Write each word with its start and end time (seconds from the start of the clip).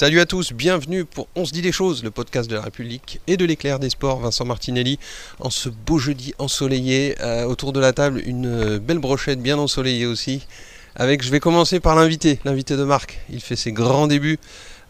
Salut 0.00 0.20
à 0.20 0.26
tous, 0.26 0.52
bienvenue 0.52 1.04
pour 1.04 1.26
On 1.34 1.44
se 1.44 1.50
dit 1.50 1.60
les 1.60 1.72
choses, 1.72 2.04
le 2.04 2.12
podcast 2.12 2.48
de 2.48 2.54
la 2.54 2.62
République 2.62 3.20
et 3.26 3.36
de 3.36 3.44
l'éclair 3.44 3.80
des 3.80 3.90
sports. 3.90 4.20
Vincent 4.20 4.44
Martinelli, 4.44 4.96
en 5.40 5.50
ce 5.50 5.68
beau 5.68 5.98
jeudi 5.98 6.34
ensoleillé, 6.38 7.16
euh, 7.20 7.42
autour 7.42 7.72
de 7.72 7.80
la 7.80 7.92
table, 7.92 8.22
une 8.24 8.78
belle 8.78 9.00
brochette 9.00 9.42
bien 9.42 9.58
ensoleillée 9.58 10.06
aussi. 10.06 10.46
Avec, 10.94 11.24
je 11.24 11.32
vais 11.32 11.40
commencer 11.40 11.80
par 11.80 11.96
l'invité, 11.96 12.38
l'invité 12.44 12.76
de 12.76 12.84
Marc. 12.84 13.18
Il 13.28 13.40
fait 13.40 13.56
ses 13.56 13.72
grands 13.72 14.06
débuts. 14.06 14.38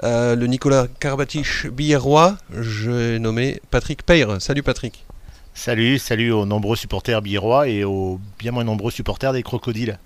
Euh, 0.03 0.36
le 0.36 0.46
Nicolas 0.46 0.89
Karbatich 1.00 1.68
Billerrois, 1.68 2.36
j'ai 2.61 3.18
nommé 3.18 3.63
Patrick 3.71 4.03
Peyre. 4.03 4.43
Salut 4.43 4.63
Patrick. 4.63 5.07
Salut, 5.54 5.99
salut 5.99 6.32
aux 6.32 6.45
nombreux 6.45 6.77
supporters 6.77 7.22
billerrois 7.22 7.67
et 7.67 7.82
aux 7.82 8.21
bien 8.39 8.53
moins 8.53 8.63
nombreux 8.63 8.90
supporters 8.90 9.32
des 9.32 9.43
crocodiles. 9.43 9.99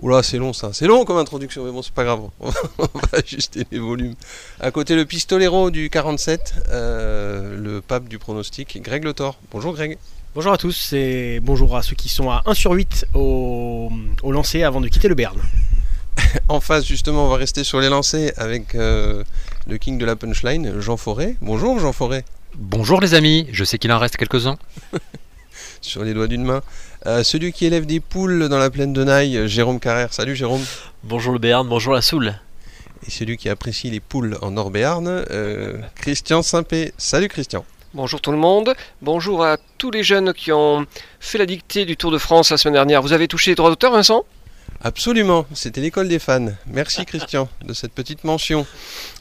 Oula, 0.00 0.22
c'est 0.22 0.38
long 0.38 0.52
ça. 0.52 0.70
C'est 0.72 0.86
long 0.86 1.04
comme 1.04 1.18
introduction, 1.18 1.64
mais 1.64 1.72
bon, 1.72 1.82
c'est 1.82 1.92
pas 1.92 2.04
grave. 2.04 2.20
On 2.40 2.52
va 2.84 3.18
ajuster 3.18 3.66
les 3.70 3.78
volumes. 3.80 4.14
À 4.60 4.70
côté, 4.70 4.94
le 4.94 5.04
pistolero 5.04 5.70
du 5.70 5.90
47, 5.90 6.54
euh, 6.70 7.56
le 7.58 7.80
pape 7.80 8.08
du 8.08 8.18
pronostic, 8.18 8.80
Greg 8.80 9.02
Le 9.02 9.12
Thor. 9.12 9.38
Bonjour 9.50 9.74
Greg. 9.74 9.98
Bonjour 10.34 10.52
à 10.52 10.58
tous 10.58 10.92
et 10.92 11.40
bonjour 11.42 11.76
à 11.76 11.82
ceux 11.82 11.96
qui 11.96 12.08
sont 12.08 12.30
à 12.30 12.42
1 12.46 12.54
sur 12.54 12.70
8 12.72 13.06
au, 13.14 13.90
au 14.22 14.30
lancer 14.30 14.62
avant 14.62 14.80
de 14.80 14.86
quitter 14.88 15.08
le 15.08 15.14
Berne. 15.16 15.40
En 16.48 16.60
face, 16.60 16.84
justement, 16.84 17.26
on 17.26 17.28
va 17.28 17.36
rester 17.36 17.64
sur 17.64 17.80
les 17.80 17.88
lancers 17.88 18.32
avec 18.36 18.74
euh, 18.74 19.24
le 19.66 19.78
king 19.78 19.98
de 19.98 20.04
la 20.04 20.14
punchline, 20.16 20.78
Jean 20.80 20.96
Forêt. 20.96 21.36
Bonjour 21.40 21.78
Jean 21.80 21.92
Forêt. 21.92 22.24
Bonjour 22.54 23.00
les 23.00 23.14
amis, 23.14 23.46
je 23.52 23.64
sais 23.64 23.78
qu'il 23.78 23.90
en 23.92 23.98
reste 23.98 24.16
quelques-uns. 24.16 24.58
Sur 25.80 26.04
les 26.04 26.14
doigts 26.14 26.26
d'une 26.26 26.44
main. 26.44 26.62
Euh, 27.06 27.22
celui 27.22 27.52
qui 27.52 27.64
élève 27.64 27.86
des 27.86 28.00
poules 28.00 28.48
dans 28.48 28.58
la 28.58 28.70
plaine 28.70 28.92
de 28.92 29.04
Naï, 29.04 29.48
Jérôme 29.48 29.78
Carrère. 29.78 30.12
Salut 30.12 30.34
Jérôme. 30.34 30.64
Bonjour 31.04 31.32
le 31.32 31.38
Béarn, 31.38 31.66
bonjour 31.68 31.92
la 31.94 32.02
Soule. 32.02 32.34
Et 33.06 33.10
celui 33.10 33.36
qui 33.36 33.48
apprécie 33.48 33.88
les 33.88 34.00
poules 34.00 34.36
en 34.42 34.50
Nord-Béarn, 34.50 35.06
euh, 35.06 35.78
Christian 35.94 36.42
Saint-Pé. 36.42 36.92
Salut 36.98 37.28
Christian. 37.28 37.64
Bonjour 37.94 38.20
tout 38.20 38.32
le 38.32 38.36
monde, 38.36 38.74
bonjour 39.00 39.44
à 39.44 39.56
tous 39.78 39.90
les 39.90 40.02
jeunes 40.02 40.34
qui 40.34 40.52
ont 40.52 40.84
fait 41.20 41.38
la 41.38 41.46
dictée 41.46 41.86
du 41.86 41.96
Tour 41.96 42.10
de 42.10 42.18
France 42.18 42.50
la 42.50 42.58
semaine 42.58 42.74
dernière. 42.74 43.00
Vous 43.00 43.12
avez 43.12 43.28
touché 43.28 43.52
les 43.52 43.54
droits 43.54 43.70
d'auteur 43.70 43.92
Vincent? 43.92 44.24
Absolument, 44.80 45.44
c'était 45.54 45.80
l'école 45.80 46.06
des 46.06 46.20
fans. 46.20 46.46
Merci 46.68 47.04
Christian 47.06 47.48
de 47.64 47.74
cette 47.74 47.92
petite 47.92 48.22
mention. 48.22 48.64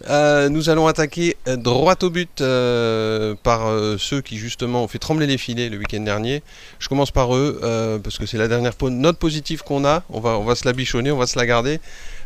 Euh, 0.08 0.50
nous 0.50 0.70
allons 0.70 0.86
attaquer 0.86 1.36
euh, 1.48 1.56
droit 1.56 1.96
au 2.04 2.12
but 2.12 2.42
euh, 2.42 3.34
par 3.42 3.68
euh, 3.68 3.98
ceux 3.98 4.22
qui 4.22 4.38
justement 4.38 4.84
ont 4.84 4.88
fait 4.88 5.00
trembler 5.00 5.26
les 5.26 5.40
filets 5.40 5.70
le 5.70 5.78
week-end 5.80 6.02
dernier. 6.02 6.44
Je 6.78 6.88
commence 6.88 7.10
par 7.10 7.36
eux 7.36 7.60
parce 8.04 8.20
que 8.20 8.28
c'est 8.28 8.38
la 8.38 8.48
dernière 8.48 8.74
note 8.84 9.18
positive 9.18 9.64
qu'on 9.64 9.84
a. 9.84 10.04
On 10.12 10.20
va, 10.20 10.38
on 10.38 10.44
va 10.44 10.54
se 10.54 10.64
la 10.66 10.74
bichonner, 10.74 11.10
on 11.12 11.18
va 11.18 11.26
se 11.26 11.40
la 11.40 11.48
garder. 11.48 11.80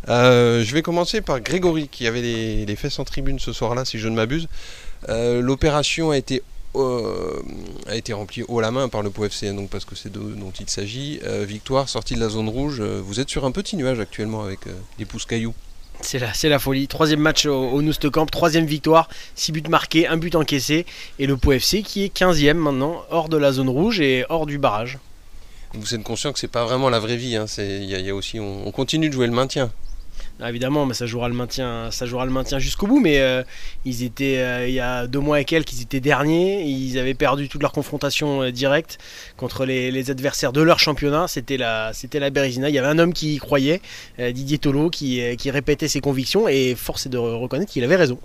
Je 0.07 0.73
vais 0.73 0.81
commencer 0.81 1.21
par 1.21 1.39
Grégory 1.39 1.88
qui 1.88 2.07
avait 2.07 2.21
les, 2.21 2.66
les 2.66 2.75
fesses 2.75 2.99
en 2.99 3.05
tribune 3.05 3.39
ce 3.39 3.53
soir-là, 3.53 3.85
si 3.85 3.97
je 3.97 4.09
ne 4.09 4.16
m'abuse. 4.16 4.49
L'opération 5.07 6.11
a 6.11 6.17
été 6.17 6.43
euh, 6.75 7.41
a 7.88 7.95
été 7.95 8.14
remplie 8.14 8.44
haut 8.47 8.61
la 8.61 8.72
main 8.72 8.88
par 8.89 9.02
le 9.02 9.09
Pau 9.09 9.25
FC, 9.25 9.52
donc 9.53 9.69
parce 9.69 9.86
que 9.86 9.95
c'est 9.95 10.11
d'eux 10.11 10.36
dont 10.38 10.52
il 10.59 10.69
s'agit. 10.69 11.19
Euh, 11.23 11.45
victoire, 11.45 11.89
sortie 11.89 12.16
de 12.16 12.19
la 12.19 12.30
zone 12.30 12.50
rouge. 12.50 12.78
Euh, 12.80 13.02
vous 13.03 13.19
êtes 13.19 13.30
sur 13.30 13.45
un 13.45 13.52
petit 13.52 13.75
nuage 13.75 14.00
actuellement 14.00 14.44
avec 14.44 14.59
les 14.97 15.05
pouces 15.05 15.25
cailloux. 15.25 15.53
C'est 16.02 16.17
la, 16.17 16.33
c'est 16.33 16.50
la 16.50 16.58
folie. 16.58 16.88
Troisième 16.88 17.19
match 17.19 17.45
au, 17.45 17.69
au 17.69 17.81
Noustecamp, 17.81 18.25
troisième 18.25 18.66
victoire, 18.66 19.08
6 19.36 19.52
buts 19.52 19.63
marqués, 19.69 20.08
un 20.08 20.17
but 20.17 20.36
encaissé. 20.36 20.86
Et 21.19 21.28
le 21.28 21.38
Pau 21.38 21.52
FC 21.52 21.83
qui 21.83 22.03
est 22.03 22.16
15e 22.17 22.53
maintenant, 22.53 23.03
hors 23.11 23.30
de 23.30 23.38
la 23.38 23.52
zone 23.52 23.69
rouge 23.69 24.00
et 24.00 24.25
hors 24.30 24.45
du 24.45 24.58
barrage. 24.58 24.97
Vous 25.73 25.94
êtes 25.94 26.03
conscient 26.03 26.33
que 26.33 26.39
c'est 26.39 26.47
pas 26.47 26.66
vraiment 26.66 26.89
la 26.89 27.00
vraie 27.00 27.17
vie. 27.17 27.35
hein, 27.35 27.45
y, 27.59 27.85
y 27.85 28.09
a 28.09 28.16
aussi, 28.16 28.39
on, 28.39 28.67
on 28.67 28.72
continue 28.72 29.09
de 29.09 29.13
jouer 29.13 29.28
le 29.28 29.33
maintien. 29.33 29.72
Ah, 30.44 30.50
évidemment, 30.50 30.88
mais 30.88 30.95
ça 30.95 31.06
jouera 31.06 31.28
le 31.30 31.36
maintien, 31.36 31.92
ça 31.92 32.08
jouera 32.08 32.25
le 32.25 32.31
maintien 32.31 32.58
jusqu'au 32.58 32.88
bout. 32.88 33.00
Mais 33.00 33.19
euh, 33.19 33.44
ils 33.85 34.03
étaient, 34.03 34.40
euh, 34.40 34.68
il 34.68 34.74
y 34.74 34.79
a 34.79 35.06
deux 35.06 35.19
mois 35.19 35.40
et 35.40 35.46
quelques, 35.46 35.72
ils 35.74 35.84
étaient 35.84 36.00
derniers. 36.00 36.63
Ils 36.63 36.97
avaient 36.97 37.13
perdu 37.13 37.47
toute 37.47 37.62
leur 37.62 37.72
confrontation 37.72 38.41
euh, 38.41 38.51
directe 38.51 38.97
contre 39.38 39.66
les, 39.66 40.09
adversaires 40.09 40.51
de 40.51 40.62
leur 40.62 40.80
championnat. 40.80 41.28
C'était 41.28 41.57
la, 41.57 41.94
c'était 41.94 42.19
la 42.19 42.31
Bérésina. 42.31 42.69
Il 42.69 42.75
y 42.75 42.80
avait 42.80 42.88
un 42.88 42.97
homme 42.97 43.13
qui 43.13 43.35
y 43.35 43.38
croyait, 43.38 43.81
Didier 44.18 44.57
Tolo, 44.57 44.90
qui, 44.90 45.22
répétait 45.51 45.88
ses 45.88 46.01
convictions. 46.01 46.47
Et 46.47 46.74
force 46.74 47.06
est 47.06 47.09
de 47.09 47.19
reconnaître 47.19 47.72
qu'il 47.72 47.84
avait 47.84 47.96
raison. 47.96 48.18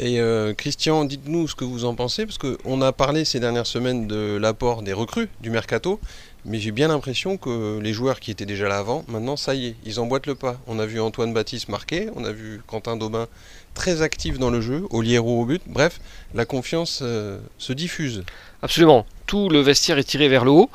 Et 0.00 0.20
Christian, 0.56 1.04
dites-nous 1.04 1.48
ce 1.48 1.54
que 1.54 1.64
vous 1.64 1.84
en 1.84 1.94
pensez, 1.94 2.26
parce 2.26 2.38
qu'on 2.38 2.82
a 2.82 2.92
parlé 2.92 3.24
ces 3.24 3.40
dernières 3.40 3.66
semaines 3.66 4.06
de 4.06 4.36
l'apport 4.40 4.82
des 4.82 4.92
recrues 4.92 5.28
du 5.40 5.50
mercato, 5.50 6.00
mais 6.44 6.58
j'ai 6.58 6.70
bien 6.70 6.88
l'impression 6.88 7.36
que 7.36 7.78
les 7.80 7.92
joueurs 7.92 8.20
qui 8.20 8.30
étaient 8.30 8.46
déjà 8.46 8.68
là 8.68 8.78
avant, 8.78 9.04
maintenant 9.08 9.36
ça 9.36 9.54
y 9.54 9.66
est, 9.66 9.76
ils 9.84 10.00
emboîtent 10.00 10.26
le 10.26 10.34
pas. 10.34 10.60
On 10.66 10.78
a 10.78 10.86
vu 10.86 11.00
Antoine 11.00 11.32
Baptiste 11.32 11.68
marquer, 11.68 12.08
on 12.16 12.24
a 12.24 12.32
vu 12.32 12.60
Quentin 12.66 12.96
Daubin 12.96 13.28
très 13.74 14.02
actif 14.02 14.38
dans 14.38 14.50
le 14.50 14.60
jeu, 14.60 14.84
Oliero 14.90 15.40
au 15.40 15.44
but, 15.44 15.62
bref, 15.66 16.00
la 16.34 16.44
confiance 16.44 17.00
euh, 17.02 17.38
se 17.58 17.72
diffuse. 17.72 18.24
Absolument, 18.62 19.06
tout 19.26 19.48
le 19.48 19.60
vestiaire 19.60 19.98
est 19.98 20.04
tiré 20.04 20.28
vers 20.28 20.44
le 20.44 20.50
haut. 20.50 20.68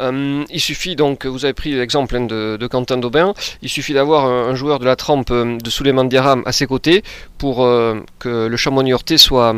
Euh, 0.00 0.44
il 0.50 0.60
suffit 0.60 0.96
donc, 0.96 1.26
vous 1.26 1.44
avez 1.44 1.54
pris 1.54 1.72
l'exemple 1.72 2.16
hein, 2.16 2.26
de, 2.26 2.66
Quentin 2.66 2.96
Daubin, 2.96 3.34
il 3.62 3.68
suffit 3.68 3.94
d'avoir 3.94 4.24
un, 4.26 4.54
joueur 4.56 4.80
de 4.80 4.84
la 4.84 4.96
trempe 4.96 5.30
euh, 5.30 5.58
de 5.58 5.70
Souleymane 5.70 6.08
Diarra 6.08 6.38
à 6.44 6.52
ses 6.52 6.66
côtés 6.66 7.04
pour 7.38 7.58
que 8.18 8.46
le 8.46 8.56
chamois 8.56 8.82
niortais 8.82 9.18
soit 9.18 9.54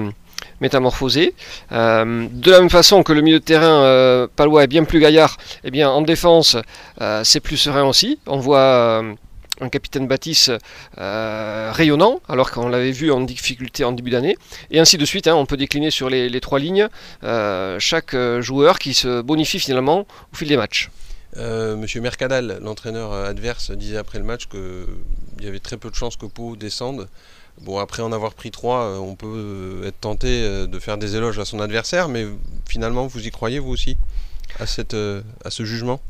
métamorphosé. 0.61 1.35
Euh, 1.73 2.29
de 2.31 2.51
la 2.51 2.61
même 2.61 2.71
façon 2.71 3.03
que 3.03 3.13
le 3.13 3.21
milieu 3.21 3.41
de 3.41 3.45
terrain 3.45 3.83
euh, 3.83 4.27
palois 4.35 4.65
est 4.65 4.69
bien 4.69 4.85
plus 4.85 5.01
gaillard, 5.01 5.37
eh 5.65 5.71
bien 5.71 5.91
en 5.91 6.03
défense 6.03 6.57
euh, 7.01 7.23
c'est 7.25 7.41
plus 7.41 7.57
serein 7.57 7.85
aussi. 7.85 8.19
On 8.27 8.39
voit 8.39 9.03
un 9.61 9.69
capitaine 9.69 10.09
Baptiste 10.09 10.53
rayonnant, 10.97 12.21
alors 12.29 12.51
qu'on 12.51 12.69
l'avait 12.69 12.91
vu 12.91 13.13
en 13.13 13.21
difficulté 13.21 13.85
en 13.85 13.93
début 13.93 14.11
d'année. 14.11 14.37
Et 14.71 14.81
ainsi 14.81 14.99
de 14.99 15.05
suite, 15.05 15.27
hein, 15.29 15.35
on 15.35 15.47
peut 15.47 15.57
décliner 15.57 15.91
sur 15.91 16.11
les, 16.11 16.29
les 16.29 16.41
trois 16.41 16.59
lignes 16.59 16.89
chaque 17.79 18.17
joueur 18.41 18.79
qui 18.79 18.95
se 18.95 19.21
bonifie 19.23 19.61
finalement 19.61 20.07
au 20.33 20.37
fil 20.37 20.49
des 20.49 20.57
matchs. 20.57 20.91
Monsieur 21.37 22.01
Mercadal, 22.01 22.59
l'entraîneur 22.63 23.13
adverse, 23.13 23.71
disait 23.71 23.99
après 23.99 24.19
le 24.19 24.25
match 24.25 24.49
qu'il 24.49 25.45
y 25.45 25.47
avait 25.47 25.61
très 25.61 25.77
peu 25.77 25.91
de 25.91 25.95
chances 25.95 26.17
que 26.17 26.27
Pau 26.27 26.57
descende. 26.57 27.09
Bon, 27.61 27.79
après 27.79 28.03
en 28.03 28.13
avoir 28.13 28.35
pris 28.35 28.51
trois, 28.51 28.81
euh, 28.81 28.97
on 28.97 29.15
peut 29.15 29.27
euh, 29.29 29.87
être 29.87 30.01
tenté 30.01 30.29
euh, 30.29 30.67
de 30.67 30.79
faire 30.81 30.99
des 30.99 31.15
éloges 31.15 31.39
à 31.39 31.45
son 31.45 31.61
adversaire, 31.61 32.09
mais 32.09 32.27
finalement, 32.69 33.07
vous 33.07 33.25
y 33.25 33.31
croyez 33.31 33.61
vous 33.61 33.71
aussi 33.71 33.97
à, 34.59 34.67
cette, 34.67 34.95
à 34.95 35.51
ce 35.51 35.65
jugement? 35.65 36.01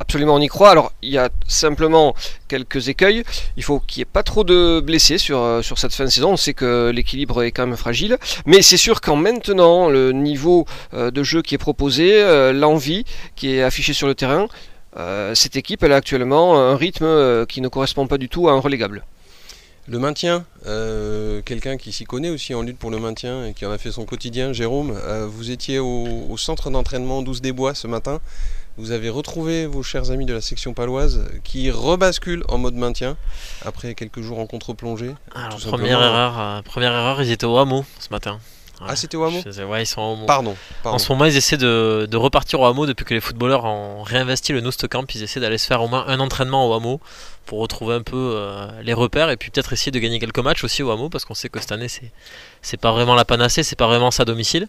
Absolument, 0.00 0.34
on 0.34 0.40
y 0.40 0.48
croit. 0.48 0.70
Alors, 0.70 0.92
il 1.00 1.10
y 1.10 1.16
a 1.16 1.30
simplement 1.46 2.14
quelques 2.46 2.88
écueils. 2.88 3.24
Il 3.56 3.64
faut 3.64 3.80
qu'il 3.80 4.00
n'y 4.00 4.02
ait 4.02 4.12
pas 4.12 4.22
trop 4.22 4.44
de 4.44 4.80
blessés 4.80 5.16
sur, 5.16 5.60
sur 5.62 5.78
cette 5.78 5.94
fin 5.94 6.04
de 6.04 6.10
saison. 6.10 6.32
On 6.32 6.36
sait 6.36 6.52
que 6.52 6.90
l'équilibre 6.94 7.42
est 7.42 7.52
quand 7.52 7.66
même 7.66 7.76
fragile. 7.76 8.18
Mais 8.44 8.60
c'est 8.60 8.76
sûr 8.76 9.00
qu'en 9.00 9.16
maintenant 9.16 9.88
le 9.88 10.12
niveau 10.12 10.66
de 10.92 11.22
jeu 11.22 11.40
qui 11.40 11.54
est 11.54 11.58
proposé, 11.58 12.52
l'envie 12.52 13.04
qui 13.34 13.54
est 13.54 13.62
affichée 13.62 13.94
sur 13.94 14.06
le 14.06 14.14
terrain, 14.14 14.46
cette 15.34 15.56
équipe, 15.56 15.82
elle 15.82 15.92
a 15.92 15.96
actuellement 15.96 16.58
un 16.58 16.76
rythme 16.76 17.46
qui 17.46 17.62
ne 17.62 17.68
correspond 17.68 18.06
pas 18.06 18.18
du 18.18 18.28
tout 18.28 18.48
à 18.48 18.52
un 18.52 18.60
relégable. 18.60 19.04
Le 19.90 19.98
maintien, 19.98 20.44
euh, 20.66 21.40
quelqu'un 21.42 21.78
qui 21.78 21.92
s'y 21.92 22.04
connaît 22.04 22.28
aussi 22.28 22.54
en 22.54 22.60
lutte 22.60 22.78
pour 22.78 22.90
le 22.90 22.98
maintien 22.98 23.46
et 23.46 23.54
qui 23.54 23.64
en 23.64 23.70
a 23.70 23.78
fait 23.78 23.90
son 23.90 24.04
quotidien, 24.04 24.52
Jérôme, 24.52 24.92
euh, 24.94 25.26
vous 25.26 25.50
étiez 25.50 25.78
au, 25.78 26.26
au 26.28 26.36
centre 26.36 26.68
d'entraînement 26.68 27.22
12 27.22 27.40
des 27.40 27.52
Bois 27.52 27.74
ce 27.74 27.86
matin. 27.86 28.20
Vous 28.76 28.90
avez 28.90 29.08
retrouvé 29.08 29.66
vos 29.66 29.82
chers 29.82 30.10
amis 30.10 30.26
de 30.26 30.34
la 30.34 30.42
section 30.42 30.74
paloise 30.74 31.24
qui 31.42 31.70
rebasculent 31.70 32.44
en 32.48 32.58
mode 32.58 32.74
maintien 32.74 33.16
après 33.64 33.94
quelques 33.94 34.20
jours 34.20 34.38
en 34.38 34.46
contre-plongée. 34.46 35.14
Alors, 35.34 35.58
première 35.58 35.98
simplement. 35.98 36.00
erreur, 36.00 36.38
euh, 36.38 36.62
première 36.62 36.92
erreur, 36.92 37.22
ils 37.22 37.30
étaient 37.30 37.46
au 37.46 37.56
hameau 37.56 37.84
ce 37.98 38.08
matin. 38.10 38.38
Ah, 38.86 38.94
c'était 38.96 39.16
au 39.16 39.24
hameau 39.24 39.40
Je 39.44 39.50
sais- 39.50 39.64
Ouais, 39.64 39.82
ils 39.82 39.86
sont 39.86 40.00
au 40.00 40.12
hameau. 40.12 40.26
Pardon, 40.26 40.56
pardon. 40.82 40.96
En 40.96 40.98
ce 40.98 41.10
moment, 41.12 41.24
ils 41.24 41.36
essaient 41.36 41.56
de, 41.56 42.06
de 42.10 42.16
repartir 42.16 42.60
au 42.60 42.66
hameau 42.66 42.86
depuis 42.86 43.04
que 43.04 43.14
les 43.14 43.20
footballeurs 43.20 43.64
ont 43.64 44.02
réinvesti 44.02 44.52
le 44.52 44.60
Noustecamp. 44.60 45.04
Ils 45.14 45.22
essaient 45.22 45.40
d'aller 45.40 45.58
se 45.58 45.66
faire 45.66 45.82
au 45.82 45.88
moins 45.88 46.04
un 46.06 46.20
entraînement 46.20 46.68
au 46.68 46.74
hameau 46.74 47.00
pour 47.46 47.60
retrouver 47.60 47.94
un 47.94 48.02
peu 48.02 48.16
euh, 48.36 48.68
les 48.82 48.92
repères 48.92 49.30
et 49.30 49.36
puis 49.36 49.50
peut-être 49.50 49.72
essayer 49.72 49.90
de 49.90 49.98
gagner 49.98 50.18
quelques 50.20 50.38
matchs 50.38 50.64
aussi 50.64 50.82
au 50.82 50.90
hameau 50.90 51.08
parce 51.08 51.24
qu'on 51.24 51.34
sait 51.34 51.48
que 51.48 51.60
cette 51.60 51.72
année, 51.72 51.88
c'est, 51.88 52.12
c'est 52.62 52.76
pas 52.76 52.92
vraiment 52.92 53.14
la 53.14 53.24
panacée, 53.24 53.62
c'est 53.62 53.76
pas 53.76 53.86
vraiment 53.86 54.10
ça 54.10 54.22
à 54.22 54.26
domicile. 54.26 54.68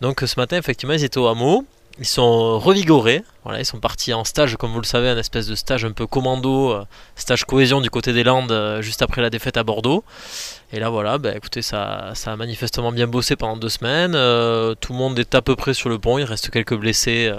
Donc 0.00 0.20
ce 0.26 0.38
matin, 0.38 0.56
effectivement, 0.58 0.94
ils 0.94 1.04
étaient 1.04 1.18
au 1.18 1.28
hameau. 1.28 1.64
Ils 2.00 2.06
sont 2.06 2.60
revigorés. 2.60 3.24
Voilà, 3.42 3.60
ils 3.60 3.64
sont 3.64 3.80
partis 3.80 4.14
en 4.14 4.22
stage, 4.22 4.56
comme 4.56 4.70
vous 4.70 4.80
le 4.80 4.86
savez, 4.86 5.08
un 5.08 5.18
espèce 5.18 5.48
de 5.48 5.56
stage 5.56 5.84
un 5.84 5.90
peu 5.90 6.06
commando, 6.06 6.72
euh, 6.72 6.84
stage 7.16 7.44
cohésion 7.44 7.80
du 7.80 7.90
côté 7.90 8.12
des 8.12 8.22
Landes, 8.22 8.52
euh, 8.52 8.82
juste 8.82 9.02
après 9.02 9.20
la 9.20 9.30
défaite 9.30 9.56
à 9.56 9.64
Bordeaux. 9.64 10.04
Et 10.72 10.78
là, 10.78 10.90
voilà, 10.90 11.18
bah, 11.18 11.34
écoutez, 11.34 11.60
ça, 11.60 12.12
ça 12.14 12.32
a 12.32 12.36
manifestement 12.36 12.92
bien 12.92 13.08
bossé 13.08 13.34
pendant 13.34 13.56
deux 13.56 13.68
semaines. 13.68 14.14
Euh, 14.14 14.74
tout 14.80 14.92
le 14.92 14.98
monde 14.98 15.18
est 15.18 15.34
à 15.34 15.42
peu 15.42 15.56
près 15.56 15.74
sur 15.74 15.88
le 15.88 15.98
pont. 15.98 16.18
Il 16.18 16.24
reste 16.24 16.50
quelques 16.50 16.76
blessés 16.76 17.32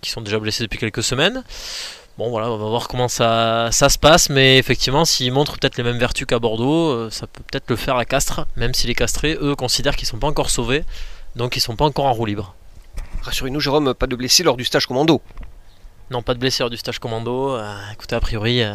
qui 0.00 0.10
sont 0.10 0.22
déjà 0.22 0.38
blessés 0.38 0.62
depuis 0.62 0.78
quelques 0.78 1.02
semaines. 1.02 1.44
Bon, 2.16 2.30
voilà, 2.30 2.50
on 2.50 2.56
va 2.56 2.68
voir 2.68 2.88
comment 2.88 3.08
ça, 3.08 3.68
ça 3.70 3.90
se 3.90 3.98
passe. 3.98 4.30
Mais 4.30 4.56
effectivement, 4.56 5.04
s'ils 5.04 5.32
montrent 5.32 5.58
peut-être 5.58 5.76
les 5.76 5.82
mêmes 5.82 5.98
vertus 5.98 6.26
qu'à 6.26 6.38
Bordeaux, 6.38 7.10
ça 7.10 7.26
peut 7.26 7.42
peut-être 7.50 7.68
le 7.68 7.76
faire 7.76 7.96
à 7.96 8.06
Castres. 8.06 8.46
Même 8.56 8.72
si 8.72 8.86
les 8.86 8.94
Castrés, 8.94 9.36
eux, 9.42 9.54
considèrent 9.56 9.96
qu'ils 9.96 10.08
sont 10.08 10.18
pas 10.18 10.28
encore 10.28 10.48
sauvés. 10.48 10.84
Donc, 11.36 11.56
ils 11.56 11.60
sont 11.60 11.76
pas 11.76 11.84
encore 11.84 12.06
en 12.06 12.12
roue 12.12 12.26
libre. 12.26 12.54
Rassurez-nous, 13.22 13.60
Jérôme, 13.60 13.94
pas 13.94 14.06
de 14.06 14.16
blessés 14.16 14.42
lors 14.42 14.56
du 14.56 14.64
stage 14.64 14.86
commando. 14.86 15.20
Non, 16.10 16.22
pas 16.22 16.34
de 16.34 16.40
blessure 16.40 16.70
du 16.70 16.76
stage 16.76 16.98
commando. 16.98 17.54
Euh, 17.54 17.76
écoutez, 17.92 18.16
a 18.16 18.20
priori, 18.20 18.62
euh, 18.62 18.74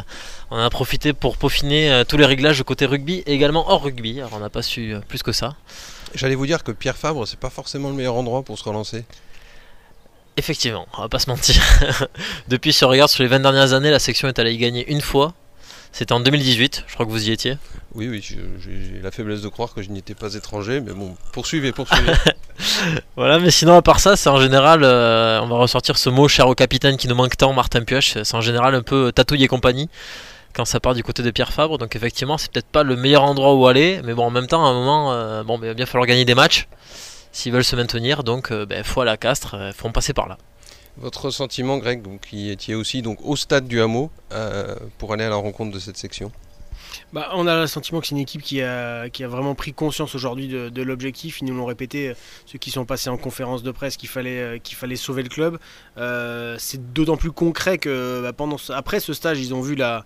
on 0.51 0.57
a 0.57 0.69
profité 0.69 1.11
pour 1.11 1.35
peaufiner 1.35 1.91
euh, 1.91 2.03
tous 2.05 2.15
les 2.15 2.25
réglages 2.25 2.63
côté 2.63 2.85
rugby 2.85 3.23
et 3.25 3.33
également 3.33 3.69
hors 3.69 3.83
rugby. 3.83 4.19
Alors, 4.19 4.31
on 4.35 4.39
n'a 4.39 4.49
pas 4.49 4.61
su 4.61 4.93
euh, 4.93 4.99
plus 5.01 5.21
que 5.21 5.33
ça. 5.33 5.55
J'allais 6.13 6.35
vous 6.35 6.45
dire 6.45 6.63
que 6.63 6.71
Pierre 6.71 6.95
Fabre, 6.95 7.27
c'est 7.27 7.39
pas 7.39 7.49
forcément 7.49 7.89
le 7.89 7.95
meilleur 7.95 8.15
endroit 8.15 8.43
pour 8.43 8.57
se 8.57 8.63
relancer. 8.63 9.03
Effectivement, 10.37 10.87
on 10.97 11.01
va 11.01 11.09
pas 11.09 11.19
se 11.19 11.29
mentir. 11.29 11.61
Depuis, 12.47 12.71
si 12.71 12.85
on 12.85 12.89
regarde 12.89 13.09
sur 13.09 13.23
les 13.23 13.29
20 13.29 13.41
dernières 13.41 13.73
années, 13.73 13.91
la 13.91 13.99
section 13.99 14.29
est 14.29 14.39
allée 14.39 14.53
y 14.53 14.57
gagner 14.57 14.89
une 14.89 15.01
fois. 15.01 15.33
C'était 15.97 16.11
en 16.11 16.19
2018, 16.19 16.83
je 16.87 16.93
crois 16.93 17.05
que 17.05 17.11
vous 17.11 17.29
y 17.29 17.31
étiez. 17.31 17.57
Oui, 17.93 18.09
oui, 18.09 18.21
j'ai 18.21 19.01
la 19.01 19.11
faiblesse 19.11 19.39
de 19.39 19.47
croire 19.47 19.73
que 19.73 19.81
je 19.81 19.89
n'y 19.89 19.99
étais 19.99 20.13
pas 20.13 20.33
étranger, 20.33 20.81
mais 20.81 20.91
bon, 20.91 21.15
poursuivez, 21.31 21.71
poursuivez. 21.71 22.11
Voilà, 23.15 23.39
mais 23.39 23.49
sinon, 23.49 23.77
à 23.77 23.81
part 23.81 24.01
ça, 24.01 24.17
c'est 24.17 24.27
en 24.27 24.41
général, 24.41 24.81
euh, 24.83 25.39
on 25.41 25.47
va 25.47 25.55
ressortir 25.55 25.97
ce 25.97 26.09
mot 26.09 26.27
cher 26.27 26.49
au 26.49 26.53
capitaine 26.53 26.97
qui 26.97 27.07
nous 27.07 27.15
manque 27.15 27.37
tant, 27.37 27.53
Martin 27.53 27.81
Pioche. 27.85 28.17
C'est 28.23 28.35
en 28.35 28.41
général 28.41 28.75
un 28.75 28.81
peu 28.81 29.13
tatouille 29.13 29.45
et 29.45 29.47
compagnie 29.47 29.89
quand 30.53 30.65
ça 30.65 30.81
part 30.81 30.95
du 30.95 31.03
côté 31.03 31.23
de 31.23 31.31
Pierre 31.31 31.53
Fabre. 31.53 31.77
Donc, 31.77 31.95
effectivement, 31.95 32.37
c'est 32.37 32.51
peut-être 32.51 32.67
pas 32.67 32.83
le 32.83 32.97
meilleur 32.97 33.23
endroit 33.23 33.53
où 33.53 33.65
aller, 33.65 34.01
mais 34.03 34.13
bon, 34.13 34.25
en 34.25 34.31
même 34.31 34.47
temps, 34.47 34.65
à 34.65 34.69
un 34.69 34.73
moment, 34.73 35.13
euh, 35.13 35.43
bon, 35.43 35.57
ben, 35.57 35.67
il 35.67 35.69
va 35.69 35.73
bien 35.75 35.85
falloir 35.85 36.07
gagner 36.07 36.25
des 36.25 36.35
matchs 36.35 36.67
s'ils 37.31 37.53
veulent 37.53 37.63
se 37.63 37.77
maintenir. 37.77 38.25
Donc, 38.25 38.51
euh, 38.51 38.65
ben, 38.65 38.83
faut 38.83 38.99
à 38.99 39.15
Castres, 39.15 39.55
il 39.57 39.73
faut 39.73 39.87
en 39.87 39.93
passer 39.93 40.11
par 40.11 40.27
là. 40.27 40.37
Votre 40.97 41.29
sentiment, 41.29 41.77
Greg, 41.77 42.01
qui 42.21 42.49
étiez 42.49 42.73
aussi 42.73 43.01
donc 43.01 43.19
au 43.23 43.35
stade 43.35 43.67
du 43.67 43.81
hameau 43.81 44.11
euh, 44.31 44.75
pour 44.97 45.13
aller 45.13 45.25
à 45.25 45.29
la 45.29 45.35
rencontre 45.35 45.73
de 45.73 45.79
cette 45.79 45.97
section? 45.97 46.31
Bah, 47.11 47.29
on 47.33 47.47
a 47.47 47.59
le 47.59 47.67
sentiment 47.67 47.99
que 47.99 48.07
c'est 48.07 48.15
une 48.15 48.21
équipe 48.21 48.41
qui 48.41 48.61
a, 48.61 49.09
qui 49.09 49.23
a 49.23 49.27
vraiment 49.27 49.55
pris 49.55 49.73
conscience 49.73 50.15
aujourd'hui 50.15 50.47
de, 50.47 50.81
l'objectif. 50.81 51.41
Ils 51.41 51.45
nous 51.45 51.55
l'ont 51.55 51.65
répété, 51.65 52.09
euh, 52.09 52.13
ceux 52.45 52.57
qui 52.57 52.71
sont 52.71 52.85
passés 52.85 53.09
en 53.09 53.17
conférence 53.17 53.63
de 53.63 53.71
presse, 53.71 53.97
qu'il 53.97 54.07
fallait, 54.07 54.39
euh, 54.39 54.57
qu'il 54.57 54.77
fallait 54.77 54.95
sauver 54.95 55.23
le 55.23 55.29
club. 55.29 55.59
C'est 56.59 56.93
d'autant 56.93 57.17
plus 57.17 57.31
concret 57.31 57.77
que 57.77 58.21
bah, 58.21 58.31
pendant 58.31 58.57
après 58.69 59.01
ce 59.01 59.13
stage, 59.13 59.39
ils 59.39 59.53
ont 59.53 59.61
vu 59.61 59.75
la, 59.75 60.05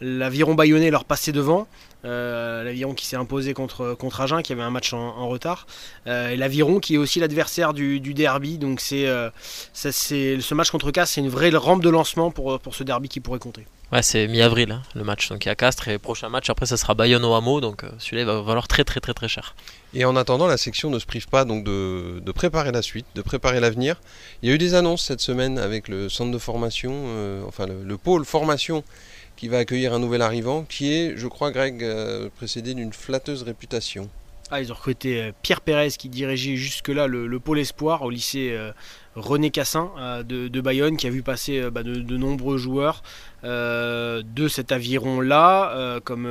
l'aviron 0.00 0.54
bayonnais 0.54 0.90
leur 0.90 1.04
passer 1.04 1.32
devant. 1.32 1.66
Euh, 2.04 2.62
l'aviron 2.62 2.94
qui 2.94 3.06
s'est 3.06 3.16
imposé 3.16 3.54
contre, 3.54 3.94
contre 3.94 4.20
Agen, 4.20 4.40
qui 4.42 4.52
avait 4.52 4.62
un 4.62 4.70
match 4.70 4.92
en, 4.92 4.98
en 4.98 5.28
retard. 5.28 5.66
Euh, 6.06 6.30
et 6.30 6.36
l'aviron 6.36 6.78
qui 6.78 6.94
est 6.94 6.98
aussi 6.98 7.18
l'adversaire 7.18 7.74
du, 7.74 7.98
du 7.98 8.14
derby. 8.14 8.58
Donc 8.58 8.80
c'est, 8.80 9.06
euh, 9.06 9.30
ça, 9.72 9.90
c'est, 9.90 10.40
ce 10.40 10.54
match 10.54 10.70
contre 10.70 10.92
Casse, 10.92 11.12
c'est 11.12 11.20
une 11.20 11.28
vraie 11.28 11.50
rampe 11.50 11.82
de 11.82 11.90
lancement 11.90 12.30
pour, 12.30 12.60
pour 12.60 12.74
ce 12.74 12.84
derby 12.84 13.08
qui 13.08 13.18
pourrait 13.20 13.40
compter. 13.40 13.66
Ouais, 13.90 14.02
c'est 14.02 14.28
mi-avril 14.28 14.70
hein, 14.70 14.82
le 14.94 15.02
match, 15.02 15.30
donc 15.30 15.46
il 15.46 15.48
y 15.48 15.50
a 15.50 15.54
Castres 15.54 15.88
et 15.88 15.92
le 15.92 15.98
prochain 15.98 16.28
match 16.28 16.50
après 16.50 16.66
ça 16.66 16.76
sera 16.76 16.92
Bayonne 16.92 17.24
au 17.24 17.32
hameau, 17.32 17.62
donc 17.62 17.84
euh, 17.84 17.90
celui-là 17.98 18.22
il 18.22 18.26
va 18.26 18.42
valoir 18.42 18.68
très 18.68 18.84
très 18.84 19.00
très 19.00 19.14
très 19.14 19.28
cher. 19.28 19.56
Et 19.94 20.04
en 20.04 20.14
attendant, 20.14 20.46
la 20.46 20.58
section 20.58 20.90
ne 20.90 20.98
se 20.98 21.06
prive 21.06 21.26
pas 21.26 21.46
donc 21.46 21.64
de, 21.64 22.20
de 22.20 22.32
préparer 22.32 22.70
la 22.70 22.82
suite, 22.82 23.06
de 23.14 23.22
préparer 23.22 23.60
l'avenir. 23.60 23.96
Il 24.42 24.50
y 24.50 24.52
a 24.52 24.54
eu 24.54 24.58
des 24.58 24.74
annonces 24.74 25.06
cette 25.06 25.22
semaine 25.22 25.58
avec 25.58 25.88
le 25.88 26.10
centre 26.10 26.30
de 26.30 26.36
formation, 26.36 26.92
euh, 27.06 27.42
enfin 27.48 27.64
le, 27.66 27.82
le 27.82 27.96
pôle 27.96 28.26
formation 28.26 28.84
qui 29.38 29.46
va 29.46 29.58
accueillir 29.58 29.94
un 29.94 30.00
nouvel 30.00 30.20
arrivant, 30.20 30.64
qui 30.64 30.92
est, 30.92 31.16
je 31.16 31.28
crois, 31.28 31.52
Greg, 31.52 31.84
euh, 31.84 32.28
précédé 32.36 32.74
d'une 32.74 32.92
flatteuse 32.92 33.44
réputation. 33.44 34.10
Ah, 34.50 34.60
ils 34.60 34.72
ont 34.72 34.74
recruté 34.74 35.22
euh, 35.22 35.32
Pierre 35.42 35.60
Pérez 35.60 35.90
qui 35.90 36.08
dirigeait 36.08 36.56
jusque-là 36.56 37.06
le, 37.06 37.28
le 37.28 37.38
pôle 37.38 37.60
espoir 37.60 38.02
au 38.02 38.10
lycée 38.10 38.50
euh, 38.50 38.72
René 39.18 39.50
Cassin 39.50 39.90
euh, 39.98 40.22
de, 40.22 40.60
Bayonne, 40.60 40.96
qui 40.96 41.06
a 41.06 41.10
vu 41.10 41.22
passer 41.22 41.60
euh, 41.60 41.70
bah, 41.70 41.82
de, 41.82 42.16
nombreux 42.16 42.56
joueurs 42.56 43.02
euh, 43.44 44.22
de 44.24 44.48
cet 44.48 44.72
aviron-là, 44.72 46.00
comme 46.04 46.26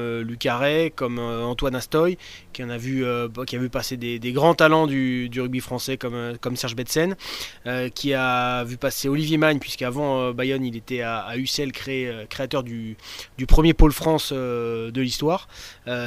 Ray, 0.45 0.92
comme 0.92 1.19
Antoine 1.19 1.75
Astoy, 1.75 2.18
qui, 2.54 2.63
en 2.63 2.69
a, 2.69 2.78
vu, 2.78 3.06
bah, 3.34 3.44
qui 3.45 3.56
a 3.56 3.69
passer 3.69 3.98
des, 3.98 4.19
grands 4.31 4.56
talents 4.56 4.88
du, 4.88 5.30
rugby 5.36 5.60
français 5.60 5.98
comme, 5.98 6.56
Serge 6.56 6.75
Betsen, 6.75 7.16
qui 7.94 8.13
a 8.13 8.63
vu 8.63 8.78
passer 8.78 9.07
Olivier 9.07 9.38
Magne, 9.38 9.60
puisqu'avant 9.60 10.31
Bayonne, 10.33 10.66
il 10.66 10.75
était 10.75 11.01
à, 11.01 11.19
à 11.19 11.36
euh, 11.38 12.25
créateur 12.30 12.63
du, 12.63 12.98
du 13.38 13.45
premier 13.45 13.74
pôle 13.74 13.92
France 13.92 14.33
de 14.33 15.01
l'histoire. 15.01 15.48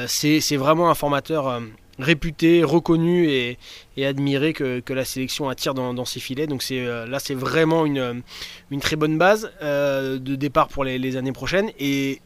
C'est 0.06 0.56
vraiment 0.56 0.90
un 0.90 0.94
formateur 0.94 1.60
réputé, 2.02 2.64
reconnu 2.64 3.28
et, 3.28 3.58
admiré 4.04 4.54
que, 4.54 4.82
la 4.92 5.04
sélection 5.04 5.48
attire 5.48 5.74
dans, 5.74 6.04
ses 6.04 6.20
filets. 6.20 6.46
Donc 6.46 6.64
euh, 6.70 7.06
là 7.06 7.18
c'est 7.18 7.34
vraiment 7.34 7.84
une, 7.86 8.22
une 8.70 8.80
très 8.80 8.96
bonne 8.96 9.18
base 9.18 9.50
euh, 9.62 10.18
de 10.18 10.34
départ 10.34 10.68
pour 10.68 10.84
les, 10.84 11.16
années 11.16 11.32
prochaines 11.32 11.70
et 11.78 12.20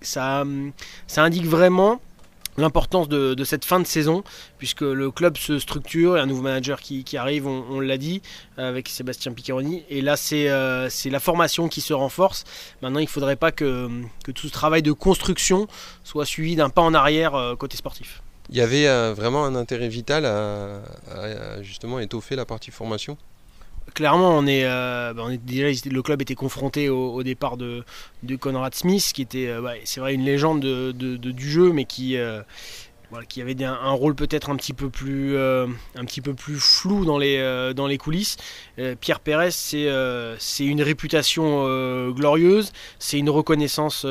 ça, 0.00 0.44
indique 1.16 1.46
vraiment 1.46 2.00
l'importance 2.58 3.08
de, 3.08 3.44
cette 3.44 3.64
fin 3.64 3.80
de 3.80 3.86
saison 3.86 4.24
puisque 4.58 4.82
le 4.82 5.10
club 5.10 5.36
se 5.36 5.58
structure, 5.58 6.14
il 6.14 6.18
y 6.18 6.20
a 6.20 6.22
un 6.22 6.26
nouveau 6.26 6.42
manager 6.42 6.80
qui, 6.80 7.16
arrive, 7.16 7.46
on, 7.46 7.80
l'a 7.80 7.98
dit, 7.98 8.22
avec 8.56 8.88
Sébastien 8.88 9.32
Piccheroni 9.32 9.84
et 9.90 10.00
là 10.00 10.16
c'est 10.16 10.48
euh, 10.48 10.88
la 11.06 11.20
formation 11.20 11.68
qui 11.68 11.80
se 11.80 11.92
renforce. 11.92 12.44
Maintenant 12.82 13.00
il 13.00 13.04
ne 13.04 13.08
faudrait 13.08 13.36
pas 13.36 13.52
que, 13.52 13.88
tout 14.24 14.46
ce 14.46 14.52
travail 14.52 14.82
de 14.82 14.92
construction 14.92 15.66
soit 16.04 16.24
suivi 16.24 16.56
d'un 16.56 16.70
pas 16.70 16.82
en 16.82 16.94
arrière 16.94 17.34
euh, 17.34 17.56
côté 17.56 17.76
sportif. 17.76 18.22
Il 18.50 18.56
y 18.56 18.60
avait 18.60 18.86
euh, 18.86 19.12
vraiment 19.14 19.44
un 19.44 19.54
intérêt 19.54 19.88
vital 19.88 20.24
à, 20.24 21.62
justement 21.62 21.98
étoffer 21.98 22.36
la 22.36 22.44
partie 22.44 22.70
formation. 22.70 23.16
clairement, 23.94 24.30
on 24.30 24.46
est, 24.46 24.64
euh, 24.64 25.12
bah, 25.14 25.24
déjà 25.42 25.68
le 25.90 26.02
club 26.02 26.22
était 26.22 26.34
confronté 26.34 26.88
au, 26.88 27.22
départ 27.22 27.56
de, 27.56 27.84
Conrad 28.40 28.74
Smith, 28.74 29.10
qui 29.14 29.22
était, 29.22 29.48
euh, 29.48 29.60
bah, 29.60 29.72
c'est 29.84 30.00
vrai, 30.00 30.14
une 30.14 30.24
légende 30.24 30.60
de, 30.60 30.92
du 30.92 31.50
jeu, 31.50 31.72
mais 31.72 31.84
qui, 31.84 32.16
qui 33.28 33.40
avait 33.40 33.62
un, 33.64 33.90
rôle 33.92 34.14
peut-être 34.14 34.50
un 34.50 34.56
petit 34.56 34.72
peu 34.72 34.90
plus, 34.90 35.36
euh, 35.36 35.66
un 35.94 36.04
petit 36.04 36.20
peu 36.20 36.34
plus 36.34 36.58
flou 36.58 37.04
dans 37.04 37.18
les, 37.18 37.38
euh, 37.38 37.72
dans 37.72 37.86
les 37.86 37.98
coulisses. 37.98 38.36
Euh, 38.78 38.94
Pierre 39.00 39.20
Pérez, 39.20 39.50
c'est, 39.50 39.88
c'est 40.38 40.64
une 40.64 40.82
réputation 40.82 41.64
glorieuse, 42.10 42.72
c'est 42.98 43.18
une 43.18 43.30
reconnaissance 43.30 44.06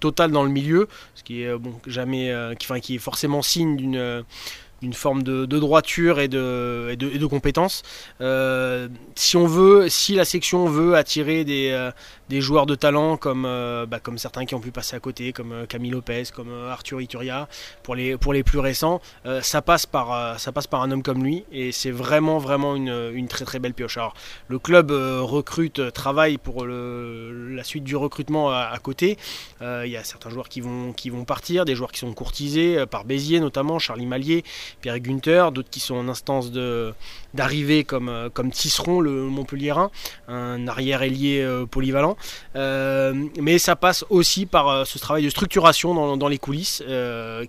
totale 0.00 0.30
dans 0.30 0.42
le 0.42 0.50
milieu, 0.50 0.88
ce 1.14 1.22
qui 1.22 1.42
est 1.42 1.56
bon, 1.56 1.74
jamais, 1.86 2.32
qui, 2.58 2.66
enfin, 2.66 2.80
qui 2.80 2.96
est 2.96 2.98
forcément 2.98 3.42
signe 3.42 3.76
d'une 3.76 4.24
d'une 4.82 4.92
forme 4.92 5.22
de, 5.22 5.46
de 5.46 5.58
droiture 5.58 6.20
et 6.20 6.28
de, 6.28 6.88
et 6.90 6.96
de, 6.96 7.08
et 7.08 7.28
compétence. 7.28 7.82
Euh, 8.20 8.88
si 9.14 9.36
on 9.36 9.46
veut, 9.46 9.88
si 9.88 10.14
la 10.14 10.24
section 10.24 10.66
veut 10.66 10.94
attirer 10.94 11.44
des, 11.44 11.70
euh, 11.72 11.90
des 12.28 12.40
joueurs 12.40 12.66
de 12.66 12.74
talent 12.74 13.16
comme, 13.16 13.44
euh, 13.46 13.86
bah, 13.86 13.98
comme 13.98 14.18
certains 14.18 14.44
qui 14.44 14.54
ont 14.54 14.60
pu 14.60 14.70
passer 14.70 14.94
à 14.94 15.00
côté, 15.00 15.32
comme 15.32 15.66
Camille 15.66 15.90
Lopez, 15.90 16.24
comme 16.34 16.52
Arthur 16.68 17.00
Ituria, 17.00 17.48
pour 17.82 17.94
les, 17.94 18.16
pour 18.16 18.32
les 18.32 18.42
plus 18.42 18.58
récents, 18.58 19.00
ça, 19.42 19.62
passe 19.62 19.86
par, 19.86 20.38
ça 20.38 20.52
passe 20.52 20.66
par 20.66 20.82
un 20.82 20.90
homme 20.90 21.02
comme 21.02 21.24
lui 21.24 21.44
et 21.52 21.72
c'est 21.72 21.90
vraiment, 21.90 22.38
vraiment 22.38 22.76
une, 22.76 23.10
une 23.14 23.28
très 23.28 23.44
très 23.44 23.58
belle 23.58 23.74
pioche. 23.74 23.96
Alors, 23.96 24.14
le 24.48 24.58
club 24.58 24.90
recrute, 24.90 25.92
travaille 25.92 26.38
pour 26.38 26.66
la 26.66 27.64
suite 27.64 27.84
du 27.84 27.96
recrutement 27.96 28.50
à, 28.50 28.78
côté. 28.82 29.18
Il 29.60 29.90
y 29.90 29.96
a 29.96 30.04
certains 30.04 30.30
joueurs 30.30 30.48
qui 30.48 30.60
vont, 30.60 30.92
qui 30.92 31.10
vont 31.10 31.24
partir, 31.24 31.64
des 31.64 31.74
joueurs 31.74 31.92
qui 31.92 32.00
sont 32.00 32.12
courtisés 32.12 32.84
par 32.86 33.04
Béziers 33.04 33.40
notamment, 33.40 33.78
Charlie 33.78 34.06
Mallier, 34.06 34.44
Pierre 34.80 35.00
Gunther, 35.00 35.52
d'autres 35.52 35.70
qui 35.70 35.80
sont 35.80 35.94
en 35.94 36.08
instance 36.08 36.50
d'arrivée 37.34 37.84
comme, 37.84 38.08
euh, 38.08 38.28
comme 38.30 38.50
Tisseron, 38.50 39.00
le 39.00 39.24
Montpellierin, 39.24 39.90
un 40.28 40.66
arrière 40.68 41.02
ailier 41.02 41.40
euh, 41.42 41.66
polyvalent. 41.66 42.16
Euh, 42.56 43.14
mais 43.40 43.58
ça 43.58 43.76
passe 43.76 44.04
aussi 44.10 44.46
par 44.46 44.86
ce 44.86 44.98
travail 44.98 45.24
de 45.24 45.30
structuration 45.30 46.16
dans, 46.16 46.28
les 46.28 46.38
coulisses 46.38 46.82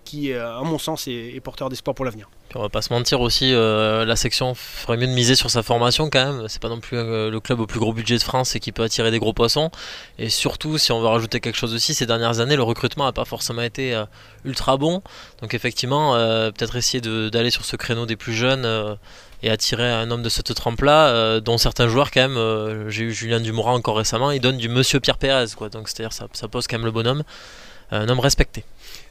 qui, 0.04 0.34
à 0.34 0.62
mon 0.64 0.78
sens, 0.78 1.08
est 1.08 1.40
porteur 1.44 1.70
d'espoir 1.70 1.96
pour 1.96 2.06
l'avenir. 2.06 2.30
On 2.58 2.62
va 2.62 2.70
pas 2.70 2.82
se 2.82 2.94
mentir 2.94 3.20
aussi, 3.20 3.54
euh, 3.54 4.06
la 4.06 4.16
section 4.16 4.56
ferait 4.56 4.96
mieux 4.96 5.08
de 5.08 5.12
miser 5.12 5.36
sur 5.36 5.50
sa 5.50 5.62
formation 5.62 6.10
quand 6.10 6.26
même. 6.26 6.48
C'est 6.48 6.62
pas 6.62 6.70
non 6.70 6.80
plus 6.80 6.96
euh, 6.96 7.30
le 7.30 7.40
club 7.42 7.60
au 7.60 7.68
plus 7.68 7.82
gros 7.82 7.92
budget 7.92 8.18
de 8.18 8.24
France 8.24 8.56
et 8.56 8.62
qui 8.62 8.72
peut 8.72 8.84
attirer 8.84 9.12
des 9.12 9.20
gros 9.20 9.34
poissons. 9.34 9.72
Et 10.20 10.30
surtout, 10.30 10.78
si 10.78 10.94
on 10.94 11.02
veut 11.02 11.08
rajouter 11.08 11.42
quelque 11.42 11.58
chose 11.58 11.74
aussi, 11.76 11.94
ces 11.94 12.06
dernières 12.06 12.40
années, 12.40 12.56
le 12.56 12.64
recrutement 12.64 13.04
n'a 13.04 13.12
pas 13.12 13.26
forcément 13.26 13.62
été 13.62 13.94
euh, 13.94 14.06
ultra 14.46 14.78
bon. 14.78 15.02
Donc 15.42 15.54
effectivement, 15.54 16.14
peut-être 16.14 16.78
essayer 16.78 17.02
d'aller 17.02 17.50
sur 17.50 17.66
ce 17.66 17.76
créneau 17.76 18.06
des 18.06 18.16
plus 18.16 18.34
jeunes 18.34 18.98
et 19.46 19.52
attirer 19.52 19.90
un 19.90 20.10
homme 20.10 20.24
de 20.24 20.30
cette 20.30 20.54
trempe-là, 20.56 21.10
euh, 21.10 21.40
dont 21.40 21.60
certains 21.60 21.88
joueurs 21.88 22.10
quand 22.10 22.22
même. 22.22 22.38
euh, 22.38 22.90
J'ai 22.90 23.04
eu 23.04 23.14
Julien 23.14 23.40
Dumoulin 23.40 23.74
encore 23.74 23.98
récemment, 23.98 24.32
il 24.32 24.42
donne 24.42 24.58
du 24.58 24.70
Monsieur 24.70 25.00
Pierre 25.00 25.20
Pérez, 25.20 25.46
quoi. 25.56 25.70
Donc 25.70 25.88
c'est-à-dire 25.88 26.14
ça, 26.14 26.28
ça 26.34 26.48
pose 26.48 26.66
quand 26.68 26.78
même 26.78 26.86
le 26.86 26.92
bonhomme, 26.92 27.24
euh, 27.94 28.02
un 28.02 28.10
homme 28.10 28.20
respecté. 28.20 28.64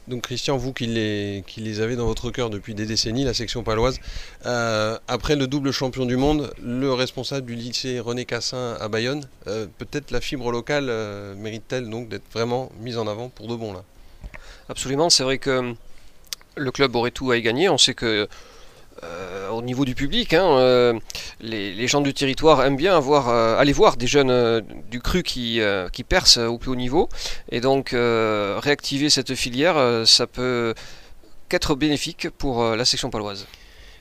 Donc 0.09 0.23
Christian, 0.23 0.57
vous 0.57 0.73
qui 0.73 0.87
les, 0.87 1.43
qui 1.47 1.61
les 1.61 1.79
avez 1.79 1.95
dans 1.95 2.05
votre 2.05 2.29
cœur 2.31 2.49
depuis 2.49 2.75
des 2.75 2.85
décennies, 2.85 3.23
la 3.23 3.33
section 3.33 3.63
paloise, 3.63 3.97
euh, 4.45 4.99
après 5.07 5.35
le 5.37 5.47
double 5.47 5.71
champion 5.71 6.05
du 6.05 6.17
monde, 6.17 6.53
le 6.61 6.93
responsable 6.93 7.47
du 7.47 7.55
lycée 7.55 7.99
René 7.99 8.25
Cassin 8.25 8.77
à 8.79 8.87
Bayonne, 8.89 9.23
euh, 9.47 9.65
peut-être 9.77 10.11
la 10.11 10.21
fibre 10.21 10.51
locale 10.51 10.87
euh, 10.89 11.33
mérite-t-elle 11.35 11.89
donc 11.89 12.09
d'être 12.09 12.29
vraiment 12.33 12.71
mise 12.79 12.97
en 12.97 13.07
avant 13.07 13.29
pour 13.29 13.47
de 13.47 13.55
bon 13.55 13.73
là? 13.73 13.83
Absolument, 14.67 15.09
c'est 15.09 15.23
vrai 15.23 15.37
que 15.37 15.73
le 16.55 16.71
club 16.71 16.95
aurait 16.95 17.11
tout 17.11 17.31
à 17.31 17.37
y 17.37 17.41
gagner. 17.41 17.69
On 17.69 17.77
sait 17.77 17.93
que 17.93 18.27
euh, 19.03 19.49
au 19.49 19.61
niveau 19.61 19.83
du 19.83 19.93
public, 19.93 20.33
hein, 20.33 20.45
euh, 20.57 20.93
les, 21.41 21.87
gens 21.87 21.99
du 21.99 22.13
territoire 22.13 22.63
aiment 22.63 22.77
bien 22.77 22.97
euh, 22.97 23.57
aller 23.57 23.73
voir 23.73 23.97
des 23.97 24.07
jeunes 24.07 24.61
du 24.89 25.01
cru 25.01 25.21
qui, 25.21 25.59
percent 26.07 26.45
au 26.45 26.57
plus 26.57 26.71
haut 26.71 26.75
niveau. 26.75 27.09
Et 27.49 27.61
donc 27.61 27.91
réactiver 27.93 29.09
cette 29.09 29.35
filière, 29.35 30.05
ça 30.05 30.27
peut 30.27 30.73
qu'être 31.49 31.75
bénéfique 31.75 32.29
pour 32.29 32.63
la 32.63 32.85
section 32.85 33.09
paloise. 33.09 33.47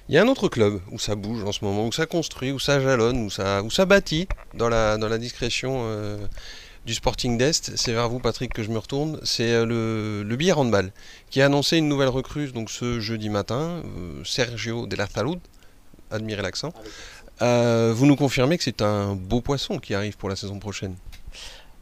Il 0.08 0.14
y 0.14 0.18
a 0.18 0.22
un 0.22 0.28
autre 0.28 0.48
club 0.48 0.80
où 0.92 0.98
ça 0.98 1.14
bouge 1.14 1.42
en 1.44 1.52
ce 1.52 1.64
moment, 1.64 1.86
où 1.86 1.92
ça 1.92 2.06
construit, 2.06 2.52
où 2.52 2.58
ça 2.58 2.78
jalonne, 2.78 3.24
où 3.24 3.30
ça, 3.30 3.62
où 3.62 3.70
ça 3.70 3.86
bâtit 3.86 4.28
dans 4.52 4.68
la, 4.68 4.98
dans 4.98 5.08
la 5.08 5.18
discrétion 5.18 5.88
du 6.84 6.94
Sporting 6.94 7.38
d'Est. 7.38 7.76
C'est 7.76 7.92
vers 7.92 8.08
vous, 8.08 8.18
Patrick, 8.18 8.52
que 8.52 8.62
je 8.62 8.70
me 8.70 8.78
retourne. 8.78 9.18
C'est 9.22 9.52
euh, 9.52 9.64
le, 9.64 10.22
le 10.22 10.52
Handball 10.52 10.92
qui 11.30 11.40
a 11.40 11.46
annoncé 11.46 11.78
une 11.78 11.88
nouvelle 11.88 12.08
recrue 12.08 12.48
donc 12.52 12.70
ce 12.70 13.00
jeudi 13.00 13.30
matin, 13.30 13.82
euh, 13.84 14.22
Sergio 14.24 14.86
de 14.86 14.96
la 14.96 15.06
Salud. 15.06 15.38
Admirez 16.10 16.42
l'accent. 16.42 16.72
Euh, 17.42 17.92
vous 17.94 18.06
nous 18.06 18.16
confirmez 18.16 18.58
que 18.58 18.64
c'est 18.64 18.82
un 18.82 19.14
beau 19.14 19.40
poisson 19.40 19.78
qui 19.78 19.94
arrive 19.94 20.16
pour 20.16 20.28
la 20.28 20.36
saison 20.36 20.58
prochaine 20.58 20.94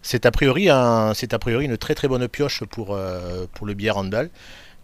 C'est 0.01 0.25
a, 0.25 0.31
priori 0.31 0.69
une 0.69 1.77
très 1.77 1.95
très 1.95 2.09
bonne 2.09 2.27
pioche 2.29 2.65
pour, 2.65 2.97
le 2.97 3.75
Bière 3.75 3.99
Handball, 3.99 4.31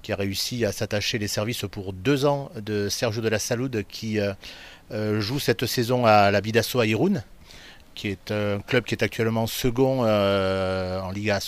qui 0.03 0.13
a 0.13 0.17
réussi 0.17 0.67
à 0.67 0.73
s'attacher 0.73 1.19
les 1.19 1.29
services 1.29 1.65
pour 1.71 1.95
deux 1.95 2.27
ans 2.27 2.51
de 2.57 2.91
Sergio 2.91 3.23
de 3.23 3.29
la 3.29 3.39
Salud, 3.39 3.87
qui 3.89 4.19
joue 4.91 5.39
cette 5.39 5.65
saison 5.65 6.05
à 6.05 6.31
la 6.31 6.41
Bidasso 6.43 6.81
à 6.81 6.87
Irún, 6.87 7.23
qui 7.99 8.09
est 8.09 8.31
un 8.31 8.61
club 8.61 8.85
qui 8.85 8.95
est 8.95 9.02
actuellement 9.02 9.49
second 9.49 10.05
euh, 10.05 11.00
en 11.00 11.11
Liga 11.11 11.40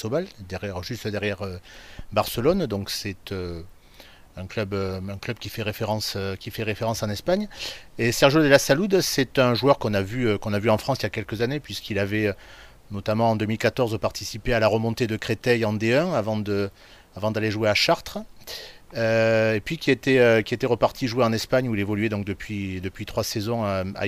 derrière, 0.48 0.82
juste 0.82 1.06
derrière 1.06 1.42
euh, 1.42 1.58
Barcelone. 2.12 2.66
Donc 2.66 2.90
c'est 2.90 3.30
euh, 3.30 3.62
un 4.36 4.46
club, 4.46 4.74
un 4.74 5.16
club 5.16 5.38
qui 5.38 5.48
fait 5.48 5.62
référence, 5.62 6.16
qui 6.40 6.50
fait 6.50 6.64
référence 6.64 7.04
en 7.04 7.08
Espagne. 7.08 7.48
Et 7.98 8.10
Sergio 8.10 8.42
de 8.42 8.48
la 8.48 8.58
Salud, 8.58 9.00
c'est 9.00 9.38
un 9.38 9.54
joueur 9.54 9.78
qu'on 9.78 9.94
a 9.94 10.02
vu, 10.02 10.28
a 10.30 10.58
vu 10.58 10.70
en 10.70 10.78
France 10.78 10.98
il 11.00 11.02
y 11.04 11.06
a 11.06 11.10
quelques 11.10 11.40
années, 11.40 11.60
puisqu'il 11.60 11.98
avait 11.98 12.34
notamment 12.90 13.30
en 13.30 13.36
2014 13.36 13.98
participé 14.00 14.52
à 14.52 14.58
la 14.58 14.66
remontée 14.66 15.06
de 15.06 15.16
Créteil 15.16 15.64
en 15.64 15.74
D1 15.74 16.14
avant 16.14 17.30
d'aller 17.30 17.50
jouer 17.50 17.68
à 17.68 17.74
Chartres. 17.74 18.18
Et 18.94 19.60
puis 19.64 19.78
qui 19.78 19.90
était, 19.90 20.42
qui 20.44 20.54
était 20.54 20.66
reparti 20.66 21.06
jouer 21.06 21.24
en 21.24 21.32
Espagne 21.32 21.68
où 21.68 21.74
il 21.74 21.80
évoluait 21.80 22.08
donc 22.08 22.24
depuis, 22.24 22.80
depuis 22.80 23.06
trois 23.06 23.24
saisons 23.24 23.62
à, 23.64 23.84
à. 23.94 24.06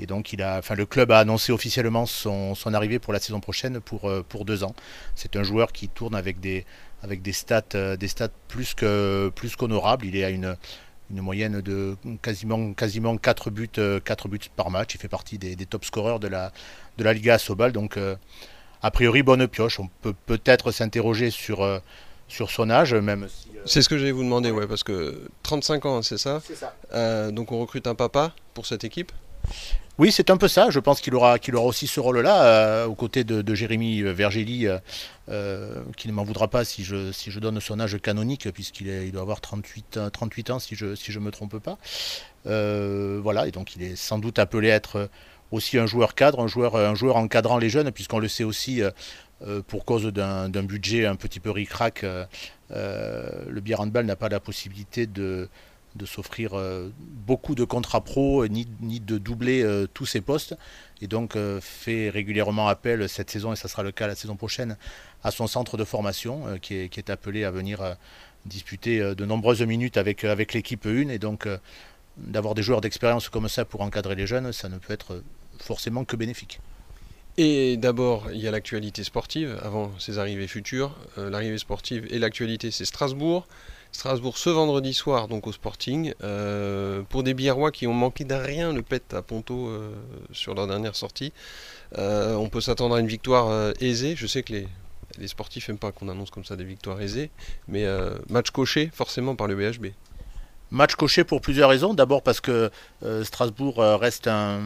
Et 0.00 0.06
donc 0.06 0.32
il 0.32 0.42
a, 0.42 0.58
enfin, 0.58 0.74
le 0.74 0.86
club 0.86 1.12
a 1.12 1.18
annoncé 1.20 1.52
officiellement 1.52 2.04
son, 2.06 2.54
son 2.54 2.74
arrivée 2.74 2.98
pour 2.98 3.12
la 3.12 3.20
saison 3.20 3.40
prochaine 3.40 3.80
pour, 3.80 4.08
euh, 4.08 4.24
pour 4.28 4.44
deux 4.44 4.64
ans. 4.64 4.74
C'est 5.14 5.36
un 5.36 5.42
joueur 5.44 5.70
qui 5.72 5.88
tourne 5.88 6.14
avec 6.16 6.40
des, 6.40 6.64
avec 7.02 7.22
des 7.22 7.32
stats, 7.32 7.62
euh, 7.74 7.96
des 7.96 8.08
stats 8.08 8.28
plus, 8.48 8.74
qu'honorables. 8.74 10.06
Il 10.06 10.16
est 10.16 10.24
à 10.24 10.30
une, 10.30 10.56
une 11.10 11.20
moyenne 11.20 11.60
de 11.60 11.96
quasiment, 12.22 12.72
quasiment 12.72 13.16
4, 13.16 13.50
buts, 13.50 13.68
euh, 13.78 14.00
4 14.00 14.28
buts 14.28 14.40
par 14.56 14.70
match. 14.70 14.94
Il 14.94 15.00
fait 15.00 15.08
partie 15.08 15.38
des, 15.38 15.54
des 15.54 15.66
top 15.66 15.84
scoreurs 15.84 16.18
de 16.18 16.26
la, 16.28 16.50
de 16.98 17.04
la 17.04 17.12
Liga 17.12 17.34
Asobal. 17.34 17.70
Donc 17.70 17.96
euh, 17.96 18.16
a 18.82 18.90
priori 18.90 19.22
bonne 19.22 19.46
pioche. 19.46 19.78
On 19.78 19.88
peut 20.02 20.14
peut-être 20.26 20.72
s'interroger 20.72 21.30
sur, 21.30 21.62
euh, 21.62 21.78
sur 22.26 22.50
son 22.50 22.68
âge, 22.68 22.94
même 22.94 23.28
si... 23.28 23.48
euh, 23.56 23.62
C'est 23.64 23.80
ce 23.80 23.88
que 23.88 23.96
j'allais 23.96 24.10
vous 24.12 24.24
demander, 24.24 24.50
ouais, 24.50 24.66
parce 24.66 24.82
que 24.82 25.28
35 25.44 25.86
ans, 25.86 26.02
c'est 26.02 26.18
ça 26.18 26.42
c'est 26.44 26.56
ça. 26.56 27.30
Donc 27.30 27.52
on 27.52 27.60
recrute 27.60 27.86
un 27.86 27.94
papa 27.94 28.34
pour 28.54 28.66
cette 28.66 28.82
équipe 28.82 29.12
Oui, 29.96 30.10
c'est 30.10 30.30
un 30.30 30.36
peu 30.36 30.48
ça. 30.48 30.70
Je 30.70 30.80
pense 30.80 31.00
qu'il 31.00 31.14
aura, 31.14 31.38
qu'il 31.38 31.54
aura 31.54 31.66
aussi 31.66 31.86
ce 31.86 32.00
rôle-là, 32.00 32.44
euh, 32.44 32.86
aux 32.86 32.96
côtés 32.96 33.22
de, 33.22 33.54
Jérémy 33.54 34.02
euh, 34.02 34.78
euh, 35.28 35.84
qui 35.96 36.08
ne 36.08 36.12
m'en 36.12 36.24
voudra 36.24 36.48
pas 36.48 36.64
si 36.64 36.82
je, 36.82 37.38
donne 37.38 37.60
son 37.60 37.78
âge 37.78 37.96
canonique, 38.00 38.50
puisqu'il 38.50 39.12
doit 39.12 39.22
avoir 39.22 39.40
38, 39.40 39.96
euh, 39.98 40.10
38 40.10 40.50
ans, 40.50 40.58
si 40.58 40.74
je 40.74 40.86
ne 40.86 41.24
me 41.24 41.30
trompe 41.30 41.58
pas. 41.58 41.78
Voilà, 42.44 43.46
et 43.46 43.52
donc 43.52 43.76
il 43.76 43.82
est 43.82 43.94
sans 43.94 44.18
doute 44.18 44.40
appelé 44.40 44.72
à 44.72 44.74
être 44.74 45.08
aussi 45.52 45.78
un 45.78 45.86
joueur 45.86 46.16
cadre, 46.16 46.40
un 46.40 46.48
joueur, 46.48 46.74
un 46.74 46.96
joueur 46.96 47.14
encadrant 47.14 47.58
les 47.58 47.70
jeunes, 47.70 47.92
puisqu'on 47.92 48.18
le 48.18 48.26
sait 48.26 48.42
aussi, 48.42 48.82
pour 49.68 49.84
cause 49.84 50.06
d'un 50.06 50.48
budget 50.64 51.06
un 51.06 51.14
petit 51.14 51.38
peu 51.38 51.52
ric-rac, 51.52 52.04
le 52.70 53.60
Bière 53.60 53.86
n'a 53.86 54.16
pas 54.16 54.28
la 54.28 54.40
possibilité 54.40 55.06
de 55.06 55.48
de 55.94 56.06
s'offrir 56.06 56.54
euh, 56.54 56.90
beaucoup 56.98 57.54
de 57.54 57.64
contrats 57.64 58.02
pro 58.02 58.46
ni, 58.48 58.66
ni 58.80 59.00
de 59.00 59.18
doubler 59.18 59.62
euh, 59.62 59.86
tous 59.92 60.06
ses 60.06 60.20
postes 60.20 60.56
et 61.00 61.06
donc 61.06 61.36
euh, 61.36 61.60
fait 61.60 62.10
régulièrement 62.10 62.68
appel 62.68 63.08
cette 63.08 63.30
saison 63.30 63.52
et 63.52 63.56
ça 63.56 63.68
sera 63.68 63.82
le 63.82 63.92
cas 63.92 64.06
la 64.06 64.14
saison 64.14 64.36
prochaine 64.36 64.76
à 65.22 65.30
son 65.30 65.46
centre 65.46 65.76
de 65.76 65.84
formation 65.84 66.58
qui, 66.60 66.76
est, 66.76 66.88
qui 66.88 66.98
est 66.98 67.10
appelé 67.10 67.44
à 67.44 67.50
venir 67.50 67.96
disputer 68.44 69.14
de 69.14 69.24
nombreuses 69.24 69.62
minutes 69.62 69.96
avec, 69.96 70.24
avec 70.24 70.52
l'équipe 70.52 70.84
1 70.84 71.08
et 71.08 71.18
donc 71.18 71.48
d'avoir 72.18 72.54
des 72.54 72.62
joueurs 72.62 72.80
d'expérience 72.80 73.28
comme 73.28 73.48
ça 73.48 73.64
pour 73.64 73.80
encadrer 73.80 74.16
les 74.16 74.26
jeunes 74.26 74.52
ça 74.52 74.68
ne 74.68 74.76
peut 74.78 74.92
être 74.92 75.22
forcément 75.58 76.04
que 76.04 76.16
bénéfique. 76.16 76.60
Et 77.36 77.76
d'abord, 77.76 78.28
il 78.32 78.40
y 78.40 78.46
a 78.46 78.52
l'actualité 78.52 79.02
sportive, 79.02 79.58
avant 79.62 79.90
ses 79.98 80.18
arrivées 80.18 80.46
futures. 80.46 80.96
L'arrivée 81.16 81.58
sportive 81.58 82.06
et 82.10 82.20
l'actualité, 82.20 82.70
c'est 82.70 82.84
Strasbourg. 82.84 83.48
Strasbourg 83.94 84.36
ce 84.38 84.50
vendredi 84.50 84.92
soir, 84.92 85.28
donc 85.28 85.46
au 85.46 85.52
Sporting. 85.52 86.14
Euh, 86.24 87.02
pour 87.08 87.22
des 87.22 87.32
Biarrois 87.32 87.70
qui 87.70 87.86
ont 87.86 87.94
manqué 87.94 88.24
d'un 88.24 88.42
rien 88.42 88.72
le 88.72 88.82
pet 88.82 89.14
à 89.14 89.22
Ponto 89.22 89.68
euh, 89.68 89.94
sur 90.32 90.52
leur 90.54 90.66
dernière 90.66 90.96
sortie, 90.96 91.32
euh, 91.96 92.34
on 92.34 92.48
peut 92.48 92.60
s'attendre 92.60 92.96
à 92.96 93.00
une 93.00 93.06
victoire 93.06 93.72
aisée. 93.80 94.16
Je 94.16 94.26
sais 94.26 94.42
que 94.42 94.52
les, 94.52 95.28
sportifs 95.28 95.68
n'aiment 95.68 95.78
pas 95.78 95.92
qu'on 95.92 96.08
annonce 96.08 96.32
comme 96.32 96.44
ça 96.44 96.56
des 96.56 96.64
victoires 96.64 97.00
aisées, 97.00 97.30
mais 97.68 97.86
match 98.28 98.50
coché 98.50 98.90
forcément 98.92 99.36
par 99.36 99.46
le 99.46 99.54
BHB. 99.54 99.86
Match 100.72 100.96
coché 100.96 101.22
pour 101.22 101.40
plusieurs 101.40 101.70
raisons. 101.70 101.94
D'abord 101.94 102.22
parce 102.22 102.40
que 102.40 102.72
Strasbourg 103.22 103.76
reste 103.78 104.26
un, 104.26 104.60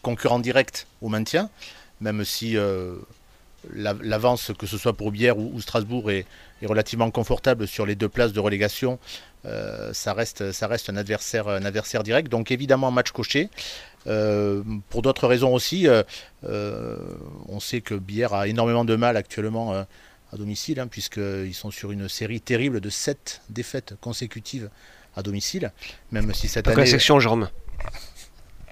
concurrent 0.00 0.38
direct 0.38 0.86
au 1.02 1.10
maintien, 1.10 1.50
même 2.00 2.24
si 2.24 2.56
l'avance, 3.72 4.52
que 4.58 4.66
ce 4.66 4.78
soit 4.78 4.92
pour 4.92 5.10
Bière 5.10 5.38
ou, 5.38 5.50
ou 5.54 5.60
Strasbourg, 5.60 6.10
est, 6.10 6.26
est 6.62 6.66
relativement 6.66 7.10
confortable 7.10 7.66
sur 7.66 7.86
les 7.86 7.94
deux 7.94 8.08
places 8.08 8.32
de 8.32 8.40
relégation. 8.40 8.98
euh, 9.46 9.92
ça, 9.92 10.12
reste, 10.12 10.52
ça 10.52 10.66
reste 10.66 10.90
un 10.90 10.96
adversaire, 10.96 11.48
un 11.48 11.64
adversaire 11.64 12.02
direct. 12.02 12.28
Donc 12.28 12.50
évidemment, 12.50 12.90
match 12.90 13.10
coché. 13.10 13.48
Euh, 14.06 14.62
pour 14.88 15.02
d'autres 15.02 15.26
raisons 15.26 15.52
aussi, 15.52 15.86
euh, 15.88 16.02
on 17.48 17.60
sait 17.60 17.80
que 17.80 17.94
Bière 17.94 18.34
a 18.34 18.48
énormément 18.48 18.84
de 18.84 18.96
mal 18.96 19.16
actuellement 19.16 19.72
à 19.74 20.36
domicile, 20.36 20.80
hein, 20.80 20.86
puisqu'ils 20.86 21.54
sont 21.54 21.70
sur 21.70 21.92
une 21.92 22.08
série 22.08 22.40
terrible 22.40 22.80
de 22.80 22.90
7 22.90 23.42
défaites 23.50 23.94
consécutives 24.00 24.70
à 25.16 25.22
domicile, 25.22 25.72
même 26.12 26.32
si 26.34 26.46
cette 26.46 26.68
année, 26.68 26.86
section 26.86 27.18
Jérôme. 27.20 27.48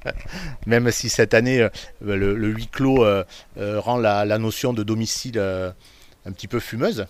même 0.67 0.91
si 0.91 1.09
cette 1.09 1.35
année 1.35 1.61
euh, 1.61 1.69
le, 2.01 2.35
le 2.35 2.49
huis 2.49 2.69
clos 2.69 3.05
euh, 3.05 3.25
euh, 3.59 3.81
rend 3.81 3.97
la, 3.97 4.39
notion 4.39 4.73
de 4.73 4.83
domicile 4.83 5.39
un 5.39 6.33
petit 6.33 6.49
peu 6.49 6.61
fumeuse. 6.61 7.07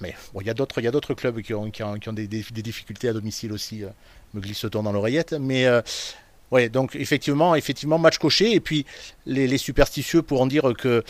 Mais 0.00 0.14
il 0.40 0.46
y 0.46 0.50
a 0.50 0.54
d'autres, 0.54 1.14
clubs 1.14 1.40
qui 1.40 1.54
ont, 1.54 1.70
des, 2.12 2.26
difficultés 2.26 3.08
à 3.08 3.12
domicile 3.12 3.52
aussi, 3.52 3.84
me 4.34 4.40
glisse-t-on 4.40 4.82
dans 4.82 4.92
l'oreillette. 4.92 5.32
Mais 5.32 5.66
ouais, 6.50 6.68
donc 6.68 6.96
effectivement, 6.96 7.54
match 7.98 8.18
coché. 8.18 8.52
Et 8.52 8.60
puis 8.60 8.84
les, 9.24 9.56
superstitieux 9.56 10.22
pourront 10.22 10.46
dire 10.46 10.74
que 10.76 11.04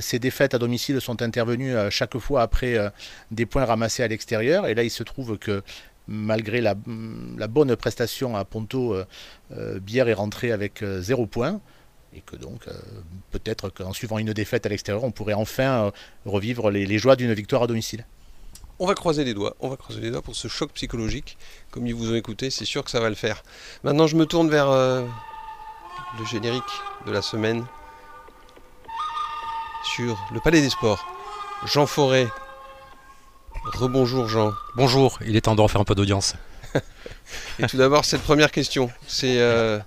ces 0.00 0.18
défaites 0.18 0.54
à 0.54 0.58
domicile 0.58 1.00
sont 1.00 1.22
intervenues 1.22 1.74
chaque 1.90 2.18
fois 2.18 2.42
après 2.42 2.76
des 3.30 3.46
points 3.46 3.64
ramassés 3.64 4.02
à 4.02 4.08
l'extérieur. 4.08 4.66
Et 4.66 4.74
là, 4.74 4.82
il 4.82 4.90
se 4.90 5.02
trouve 5.02 5.38
que 5.38 5.62
malgré 6.08 6.60
la, 6.60 6.74
bonne 6.74 7.76
prestation 7.76 8.36
à 8.36 8.44
Ponto, 8.44 8.94
euh, 8.94 9.06
euh, 9.56 9.78
Bière 9.80 10.08
est 10.08 10.14
rentré 10.14 10.52
avec 10.52 10.82
euh, 10.82 11.00
zéro 11.00 11.26
point. 11.26 11.60
Et 12.14 12.20
que 12.20 12.36
donc, 12.36 12.66
peut-être 13.30 13.70
qu'en 13.70 13.94
suivant 13.94 14.18
une 14.18 14.34
défaite 14.34 14.66
à 14.66 14.68
l'extérieur, 14.68 15.02
on 15.02 15.10
pourrait 15.10 15.32
enfin 15.32 15.90
revivre 16.26 16.70
les, 16.70 16.98
joies 16.98 17.16
d'une 17.16 17.32
victoire 17.32 17.62
à 17.62 17.66
domicile. 17.66 18.04
On 18.78 18.86
va 18.86 18.92
croiser 18.92 19.24
les 19.24 19.32
doigts, 19.32 19.56
on 19.60 19.70
va 19.70 19.78
croiser 19.78 20.02
les 20.02 20.10
doigts 20.10 20.20
pour 20.20 20.36
ce 20.36 20.46
choc 20.46 20.72
psychologique. 20.72 21.38
Comme 21.70 21.86
ils 21.86 21.94
vous 21.94 22.12
ont 22.12 22.14
écouté, 22.14 22.50
c'est 22.50 22.66
sûr 22.66 22.84
que 22.84 22.90
ça 22.90 23.00
va 23.00 23.08
le 23.08 23.14
faire. 23.14 23.42
Maintenant, 23.82 24.06
je 24.06 24.16
me 24.16 24.26
tourne 24.26 24.50
vers 24.50 24.70
le 24.70 25.06
générique 26.30 26.62
de 27.06 27.12
la 27.12 27.22
semaine 27.22 27.64
sur 29.96 30.18
le 30.34 30.40
Palais 30.40 30.60
des 30.60 30.68
Sports. 30.68 31.02
Jean 31.64 31.86
Forêt. 31.86 32.28
Rebonjour 33.64 34.28
Jean. 34.28 34.52
Bonjour, 34.76 35.18
il 35.24 35.36
est 35.36 35.42
temps 35.42 35.54
de 35.54 35.60
refaire 35.60 35.80
un 35.80 35.84
peu 35.84 35.94
d'audience. 35.94 36.34
Et 37.58 37.66
tout 37.66 37.76
d'abord, 37.76 38.04
cette 38.04 38.22
première 38.22 38.50
question, 38.50 38.90
c'est 39.06 39.40
euh, 39.40 39.78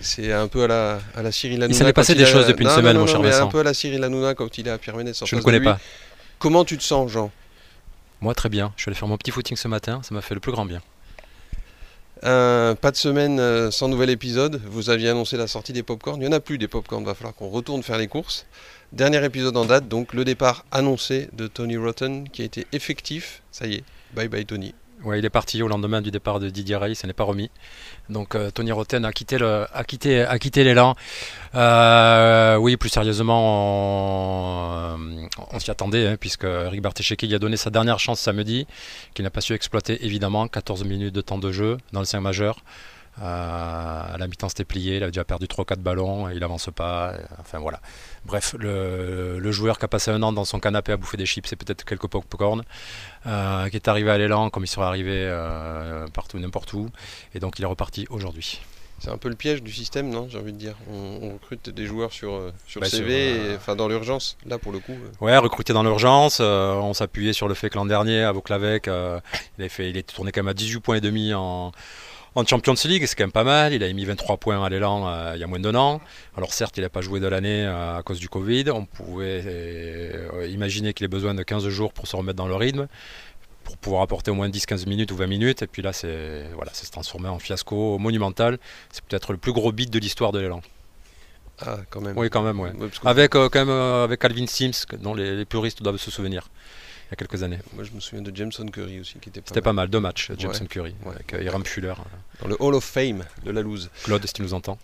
c'est 0.00 0.32
un 0.32 0.48
peu 0.48 0.64
à 0.64 0.66
la, 0.66 0.98
à 1.14 1.22
la 1.22 1.30
Cyril 1.32 1.62
Hanouna. 1.62 1.78
s'en 1.78 1.84
est 1.86 1.88
quand 1.92 2.00
passé 2.00 2.12
il 2.12 2.18
des 2.18 2.24
a- 2.24 2.26
choses 2.26 2.46
depuis 2.46 2.64
une 2.64 2.70
semaine, 2.70 2.94
non, 2.94 3.00
mon 3.02 3.06
cher 3.06 3.20
mais 3.20 3.30
Vincent. 3.30 3.44
un 3.44 3.50
peu 3.50 3.60
à 3.60 3.62
la 3.62 3.74
Cyril 3.74 4.02
Hanouna 4.02 4.34
quand 4.34 4.58
il 4.58 4.68
a 4.68 4.78
Pierre 4.78 4.96
Ménès 4.96 5.20
en 5.22 5.26
Je 5.26 5.36
ne 5.36 5.40
connais 5.40 5.60
pas. 5.60 5.78
Comment 6.38 6.64
tu 6.64 6.76
te 6.76 6.82
sens, 6.82 7.10
Jean? 7.10 7.30
Moi, 8.20 8.34
très 8.34 8.48
bien. 8.48 8.72
Je 8.76 8.82
suis 8.82 8.88
allé 8.90 8.96
faire 8.98 9.08
mon 9.08 9.16
petit 9.16 9.30
footing 9.30 9.56
ce 9.56 9.68
matin, 9.68 10.00
ça 10.02 10.14
m'a 10.14 10.20
fait 10.20 10.34
le 10.34 10.40
plus 10.40 10.52
grand 10.52 10.64
bien. 10.66 10.80
Euh, 12.24 12.74
pas 12.74 12.90
de 12.90 12.96
semaine 12.96 13.38
euh, 13.40 13.70
sans 13.70 13.88
nouvel 13.88 14.10
épisode. 14.10 14.60
Vous 14.66 14.90
aviez 14.90 15.10
annoncé 15.10 15.36
la 15.36 15.46
sortie 15.46 15.72
des 15.72 15.82
popcorn. 15.82 16.20
Il 16.20 16.28
n'y 16.28 16.34
en 16.34 16.36
a 16.36 16.40
plus 16.40 16.58
des 16.58 16.68
popcorn. 16.68 17.04
Va 17.04 17.14
falloir 17.14 17.34
qu'on 17.34 17.48
retourne 17.48 17.82
faire 17.82 17.98
les 17.98 18.08
courses. 18.08 18.46
Dernier 18.92 19.24
épisode 19.24 19.56
en 19.56 19.64
date, 19.64 19.88
donc 19.88 20.14
le 20.14 20.24
départ 20.24 20.64
annoncé 20.70 21.28
de 21.32 21.48
Tony 21.48 21.76
Rotten 21.76 22.28
qui 22.28 22.42
a 22.42 22.44
été 22.44 22.66
effectif. 22.72 23.42
Ça 23.50 23.66
y 23.66 23.74
est, 23.74 23.84
bye 24.14 24.28
bye 24.28 24.46
Tony. 24.46 24.74
Ouais, 25.04 25.18
il 25.18 25.24
est 25.24 25.30
parti 25.30 25.62
au 25.62 25.68
lendemain 25.68 26.00
du 26.00 26.10
départ 26.10 26.40
de 26.40 26.48
Didier 26.48 26.76
Rey, 26.76 26.94
ça 26.94 27.06
n'est 27.06 27.12
pas 27.12 27.24
remis. 27.24 27.50
Donc 28.08 28.34
euh, 28.34 28.50
Tony 28.50 28.72
Roten 28.72 29.04
a 29.04 29.12
quitté 29.12 30.64
l'élan. 30.64 30.94
Euh, 31.54 32.56
oui, 32.56 32.76
plus 32.76 32.88
sérieusement, 32.88 34.96
on, 35.52 35.58
s'y 35.58 35.70
attendait, 35.70 36.06
hein, 36.06 36.16
puisque 36.18 36.44
Eric 36.44 36.80
Bartesheki 36.80 37.32
a 37.34 37.38
donné 37.38 37.56
sa 37.56 37.70
dernière 37.70 37.98
chance 37.98 38.20
samedi, 38.20 38.66
qu'il 39.14 39.24
n'a 39.24 39.30
pas 39.30 39.42
su 39.42 39.52
exploiter 39.52 40.04
évidemment. 40.04 40.48
14 40.48 40.84
minutes 40.84 41.14
de 41.14 41.20
temps 41.20 41.38
de 41.38 41.52
jeu 41.52 41.76
dans 41.92 42.00
le 42.00 42.06
5 42.06 42.20
majeur. 42.20 42.60
Euh, 43.22 44.14
à 44.14 44.16
la 44.18 44.26
mi-temps, 44.26 44.48
c'était 44.48 44.64
plié. 44.64 44.96
Il 44.96 45.02
a 45.02 45.06
déjà 45.06 45.24
perdu 45.24 45.46
3-4 45.46 45.76
ballons. 45.76 46.28
Il 46.28 46.42
avance 46.44 46.68
pas. 46.74 47.14
Enfin 47.40 47.58
voilà. 47.58 47.80
Bref, 48.26 48.54
le, 48.58 49.38
le, 49.38 49.52
joueur 49.52 49.78
qui 49.78 49.84
a 49.84 49.88
passé 49.88 50.10
un 50.10 50.22
an 50.22 50.32
dans 50.32 50.44
son 50.44 50.58
canapé 50.58 50.92
à 50.92 50.96
bouffer 50.96 51.16
des 51.16 51.26
chips 51.26 51.52
et 51.52 51.56
peut-être 51.56 51.84
quelques 51.84 52.08
popcorn, 52.08 52.62
euh, 53.26 53.68
qui 53.68 53.76
est 53.76 53.88
arrivé 53.88 54.10
à 54.10 54.18
l'élan 54.18 54.50
comme 54.50 54.64
il 54.64 54.68
serait 54.68 54.86
arrivé 54.86 55.12
euh, 55.14 56.06
partout, 56.08 56.38
n'importe 56.38 56.72
où. 56.72 56.90
Et 57.34 57.40
donc 57.40 57.58
il 57.58 57.62
est 57.62 57.66
reparti 57.66 58.06
aujourd'hui. 58.10 58.60
C'est 58.98 59.10
un 59.10 59.18
peu 59.18 59.28
le 59.28 59.34
piège 59.34 59.62
du 59.62 59.72
système, 59.72 60.08
non 60.08 60.26
J'ai 60.28 60.38
envie 60.38 60.54
de 60.54 60.58
dire. 60.58 60.74
On, 60.90 61.18
on, 61.22 61.32
recrute 61.34 61.68
des 61.68 61.84
joueurs 61.84 62.12
sur, 62.12 62.32
euh, 62.32 62.50
sur 62.66 62.80
bah, 62.80 62.88
CV, 62.88 63.54
enfin 63.54 63.76
dans 63.76 63.88
l'urgence, 63.88 64.38
là 64.46 64.58
pour 64.58 64.72
le 64.72 64.78
coup. 64.78 64.96
Ouais, 65.20 65.36
recruter 65.36 65.74
dans 65.74 65.82
l'urgence. 65.82 66.40
on 66.40 66.94
s'appuyait 66.94 67.34
sur 67.34 67.46
le 67.46 67.54
fait 67.54 67.68
que 67.68 67.76
l'an 67.76 67.86
dernier, 67.86 68.22
à 68.22 68.32
Vauclavec, 68.32 68.86
il, 68.86 68.90
avait 69.60 69.68
fait, 69.68 69.90
il 69.90 69.96
est 69.98 70.14
tourné 70.14 70.32
quand 70.32 70.40
même 70.40 70.48
à 70.48 70.54
18 70.54 70.80
points 70.80 70.96
et 70.96 71.00
demi 71.00 71.34
en 71.34 71.72
en 72.36 72.44
Champions 72.44 72.74
League, 72.84 73.04
c'est 73.06 73.16
quand 73.16 73.24
même 73.24 73.32
pas 73.32 73.44
mal. 73.44 73.72
Il 73.72 73.82
a 73.82 73.90
mis 73.92 74.04
23 74.04 74.36
points 74.36 74.62
à 74.62 74.68
l'élan 74.68 75.08
euh, 75.08 75.32
il 75.34 75.40
y 75.40 75.44
a 75.44 75.46
moins 75.46 75.58
d'un 75.58 75.74
an. 75.74 76.00
Alors 76.36 76.52
certes, 76.52 76.76
il 76.76 76.82
n'a 76.82 76.90
pas 76.90 77.00
joué 77.00 77.18
de 77.18 77.26
l'année 77.26 77.64
euh, 77.64 77.98
à 77.98 78.02
cause 78.02 78.20
du 78.20 78.28
Covid. 78.28 78.70
On 78.70 78.84
pouvait 78.84 79.42
euh, 79.44 80.46
imaginer 80.50 80.92
qu'il 80.92 81.04
ait 81.06 81.08
besoin 81.08 81.34
de 81.34 81.42
15 81.42 81.66
jours 81.68 81.94
pour 81.94 82.06
se 82.06 82.14
remettre 82.14 82.36
dans 82.36 82.46
le 82.46 82.54
rythme, 82.54 82.88
pour 83.64 83.78
pouvoir 83.78 84.02
apporter 84.02 84.30
au 84.30 84.34
moins 84.34 84.50
10-15 84.50 84.86
minutes 84.86 85.12
ou 85.12 85.16
20 85.16 85.26
minutes. 85.26 85.62
Et 85.62 85.66
puis 85.66 85.80
là, 85.80 85.94
c'est 85.94 86.44
voilà, 86.54 86.72
s'est 86.74 86.86
transformé 86.88 87.28
en 87.28 87.38
fiasco 87.38 87.98
monumental. 87.98 88.58
C'est 88.92 89.02
peut-être 89.04 89.32
le 89.32 89.38
plus 89.38 89.54
gros 89.54 89.72
beat 89.72 89.90
de 89.90 89.98
l'histoire 89.98 90.32
de 90.32 90.40
l'élan. 90.40 90.60
Ah, 91.62 91.78
quand 91.88 92.02
même. 92.02 92.18
Oui, 92.18 92.28
quand 92.28 92.42
même, 92.42 92.60
ouais. 92.60 92.70
avec, 93.06 93.30
quand 93.30 93.54
même, 93.54 93.70
avec 93.70 94.22
Alvin 94.22 94.46
Sims, 94.46 94.84
dont 95.00 95.14
les, 95.14 95.36
les 95.36 95.46
puristes 95.46 95.82
doivent 95.82 95.96
se 95.96 96.10
souvenir 96.10 96.50
il 97.06 97.10
y 97.10 97.12
a 97.12 97.16
quelques 97.16 97.42
années. 97.42 97.58
Moi, 97.74 97.84
je 97.84 97.92
me 97.92 98.00
souviens 98.00 98.22
de 98.22 98.34
Jameson 98.34 98.66
Curry 98.66 99.00
aussi, 99.00 99.18
qui 99.20 99.28
était 99.28 99.40
pas 99.40 99.48
C'était 99.48 99.62
pas 99.62 99.72
mal, 99.72 99.88
deux 99.88 100.00
matchs, 100.00 100.32
Jameson 100.36 100.62
ouais. 100.62 100.68
Curry, 100.68 100.94
ouais. 101.04 101.14
avec 101.14 101.34
euh, 101.34 101.42
Hiram 101.42 101.64
Fuller. 101.64 101.94
Dans 102.42 102.48
le 102.48 102.56
Hall 102.58 102.74
of 102.74 102.84
Fame 102.84 103.24
de 103.44 103.50
la 103.50 103.62
loose. 103.62 103.90
Claude, 104.04 104.26
si 104.26 104.32
tu 104.32 104.42
nous 104.42 104.54
entends? 104.54 104.78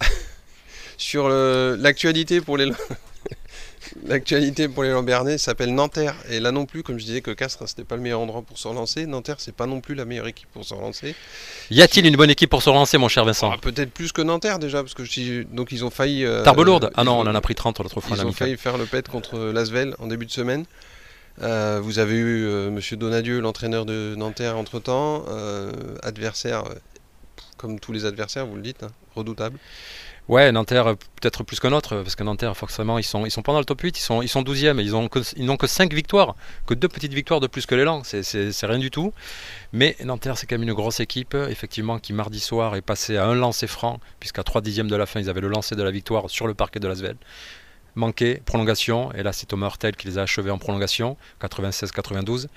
Sur 0.99 1.29
l'actualité 1.29 2.41
pour 2.41 2.57
les. 2.57 2.71
L'actualité 4.07 4.69
pour 4.69 4.85
les 4.85 4.91
Lambernais 4.91 5.38
s'appelle 5.38 5.75
Nanterre. 5.75 6.14
Et 6.31 6.41
là 6.41 6.50
non 6.50 6.67
plus, 6.67 6.83
comme 6.83 6.99
je 6.99 7.05
disais 7.05 7.21
que 7.21 7.31
Castres, 7.31 7.69
c'était 7.69 7.85
pas 7.85 7.97
le 7.97 8.02
meilleur 8.02 8.21
endroit 8.21 8.43
pour 8.43 8.59
se 8.59 8.67
relancer. 8.67 9.07
Nanterre, 9.07 9.37
c'est 9.38 9.55
pas 9.55 9.67
non 9.67 9.81
plus 9.81 9.95
la 9.95 10.05
meilleure 10.05 10.29
équipe 10.29 10.49
pour 10.52 10.64
se 10.64 10.73
relancer. 10.73 11.14
Y 11.71 11.83
a-t-il 11.83 12.07
une 12.07 12.17
bonne 12.17 12.31
équipe 12.31 12.49
pour 12.49 12.62
se 12.62 12.71
relancer, 12.71 12.99
mon 12.99 13.09
cher 13.09 13.25
Vincent? 13.25 13.52
Ah, 13.52 13.59
Peut-être 13.61 13.93
plus 13.93 14.12
que 14.12 14.23
Nanterre 14.23 14.59
déjà, 14.59 14.83
parce 14.83 14.95
que 14.95 15.05
je, 15.05 15.43
donc 15.43 15.73
ils 15.73 15.85
ont 15.85 15.91
failli. 15.91 16.25
Euh, 16.25 16.43
Tarbes-Lourdes? 16.43 16.91
Ah 16.95 17.05
non, 17.05 17.19
on 17.19 17.26
en 17.26 17.35
a 17.35 17.41
pris 17.41 17.55
30 17.55 17.81
l'autre 17.81 18.00
fois. 18.00 18.17
Ils 18.17 18.25
ont 18.25 18.33
failli 18.33 18.57
faire 18.57 18.79
le 18.79 18.87
pet 18.87 19.07
contre 19.09 19.38
Lasvel 19.38 19.95
en 19.99 20.07
début 20.07 20.26
de 20.26 20.33
semaine. 20.33 20.64
Euh, 21.41 21.81
vous 21.83 21.99
avez 21.99 22.17
eu 22.17 22.45
euh, 22.45 22.71
Monsieur 22.71 22.97
Donadieu, 22.97 23.41
l'entraîneur 23.41 23.87
de 23.87 24.15
Nanterre, 24.17 24.57
entre 24.57 24.81
temps. 24.81 25.25
Euh, 25.29 25.73
adversaire, 26.03 26.65
comme 27.57 27.81
tous 27.81 27.93
les 27.93 28.05
adversaires, 28.05 28.47
vous 28.47 28.57
le 28.57 28.62
dites, 28.62 28.83
hein, 28.83 28.91
redoutable. 29.15 29.59
Ouais, 30.29 30.53
Nanterre 30.53 30.95
peut-être 31.21 31.43
plus 31.43 31.59
qu'un 31.59 31.73
autre, 31.73 31.97
parce 31.97 32.15
que 32.15 32.23
Nanterre, 32.23 32.57
forcément, 32.57 32.97
ils 32.99 33.05
sont, 33.05 33.27
ils 33.27 33.31
sont 33.33 33.43
pas 33.43 33.53
dans 33.53 33.59
le 33.59 33.65
top 33.65 33.81
8, 33.81 33.99
ils 33.99 34.01
sont, 34.01 34.23
ils 34.23 34.29
sont 34.29 34.43
12e, 34.43 34.79
et 34.79 34.83
ils 34.85 34.93
n'ont 34.93 35.09
que, 35.09 35.19
ils 35.37 35.57
que 35.57 35.67
5 35.67 35.93
victoires, 35.93 36.37
que 36.65 36.75
2 36.75 36.87
petites 36.87 37.12
victoires 37.12 37.41
de 37.41 37.49
plus 37.49 37.67
que 37.67 37.75
l'élan, 37.75 38.03
c'est 38.05 38.67
rien 38.67 38.79
du 38.79 38.93
tout. 38.93 39.12
Mais 39.73 39.97
Nanterre, 40.05 40.39
c'est 40.39 40.47
quand 40.47 40.55
même 40.55 40.69
une 40.69 40.75
grosse 40.75 41.01
équipe, 41.01 41.35
effectivement, 41.35 41.99
qui 41.99 42.12
mardi 42.12 42.39
soir 42.39 42.77
est 42.77 42.83
passé 42.83 43.17
à 43.17 43.27
un 43.27 43.35
lancer 43.35 43.67
franc, 43.67 43.99
puisqu'à 44.21 44.45
3 44.45 44.61
dixièmes 44.61 44.89
de 44.89 44.97
la 44.97 45.07
fin, 45.07 45.19
ils 45.19 45.29
avaient 45.29 45.41
le 45.41 45.49
lancer 45.49 45.75
de 45.75 45.83
la 45.83 45.91
victoire 45.91 46.31
sur 46.31 46.47
le 46.47 46.55
parquet 46.55 46.79
de 46.79 46.87
Lasvel 46.87 47.17
manqué, 47.94 48.42
prolongation, 48.44 49.12
et 49.12 49.22
là 49.22 49.32
c'est 49.32 49.46
Thomas 49.46 49.66
Hurtel 49.66 49.96
qui 49.96 50.08
les 50.08 50.18
a 50.18 50.22
achevés 50.22 50.50
en 50.50 50.58
prolongation, 50.58 51.16
96-92. 51.40 52.49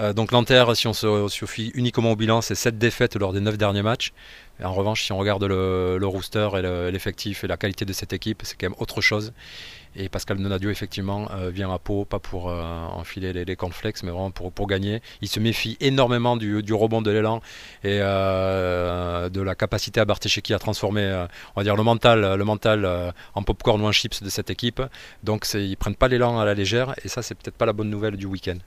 Euh, 0.00 0.12
donc 0.14 0.32
Nanterre, 0.32 0.74
si 0.76 0.86
on 0.86 0.94
se 0.94 1.28
suffit 1.28 1.70
uniquement 1.74 2.12
au 2.12 2.16
bilan, 2.16 2.40
c'est 2.40 2.54
7 2.54 2.78
défaites 2.78 3.16
lors 3.16 3.32
des 3.32 3.40
9 3.40 3.58
derniers 3.58 3.82
matchs. 3.82 4.12
En 4.62 4.72
revanche, 4.72 5.02
si 5.04 5.12
on 5.12 5.18
regarde 5.18 5.44
le, 5.44 5.98
rooster 6.02 6.48
et 6.58 6.90
l'effectif 6.90 7.44
et 7.44 7.46
la 7.46 7.56
qualité 7.56 7.84
de 7.84 7.92
cette 7.92 8.12
équipe, 8.12 8.42
c'est 8.44 8.58
quand 8.58 8.68
même 8.68 8.78
autre 8.78 9.00
chose. 9.00 9.32
Et 9.96 10.08
Pascal 10.08 10.36
Donadio, 10.36 10.70
effectivement, 10.70 11.28
euh, 11.32 11.50
vient 11.50 11.72
à 11.72 11.78
Pau, 11.78 12.04
pas 12.04 12.18
pour 12.18 12.48
euh, 12.48 12.62
enfiler 12.62 13.32
les, 13.32 13.44
les 13.44 13.56
mais 14.02 14.10
vraiment 14.10 14.30
pour, 14.30 14.52
pour 14.52 14.66
gagner. 14.66 15.02
Il 15.22 15.28
se 15.28 15.40
méfie 15.40 15.76
énormément 15.80 16.36
du, 16.36 16.62
du 16.62 16.74
rebond 16.74 17.02
de 17.02 17.10
l'élan 17.10 17.40
et 17.84 17.98
de 17.98 19.40
la 19.40 19.54
capacité 19.54 20.00
à 20.00 20.04
Bartesheki 20.04 20.54
à 20.54 20.58
transformer, 20.58 21.26
on 21.56 21.60
va 21.60 21.64
dire, 21.64 21.76
le 21.76 21.82
mental, 21.82 22.36
le 22.36 22.44
mental 22.44 23.12
en 23.34 23.42
popcorn 23.42 23.80
ou 23.80 23.86
en 23.86 23.92
chips 23.92 24.22
de 24.22 24.28
cette 24.28 24.50
équipe. 24.50 24.82
Donc 25.24 25.46
ils 25.54 25.76
prennent 25.76 25.96
pas 25.96 26.08
l'élan 26.08 26.38
à 26.38 26.44
la 26.44 26.54
légère, 26.54 26.94
et 27.04 27.08
ça, 27.08 27.22
c'est 27.22 27.34
peut-être 27.34 27.56
pas 27.56 27.66
la 27.66 27.72
bonne 27.72 27.90
nouvelle 27.90 28.16
du 28.16 28.26
week-end. 28.26 28.58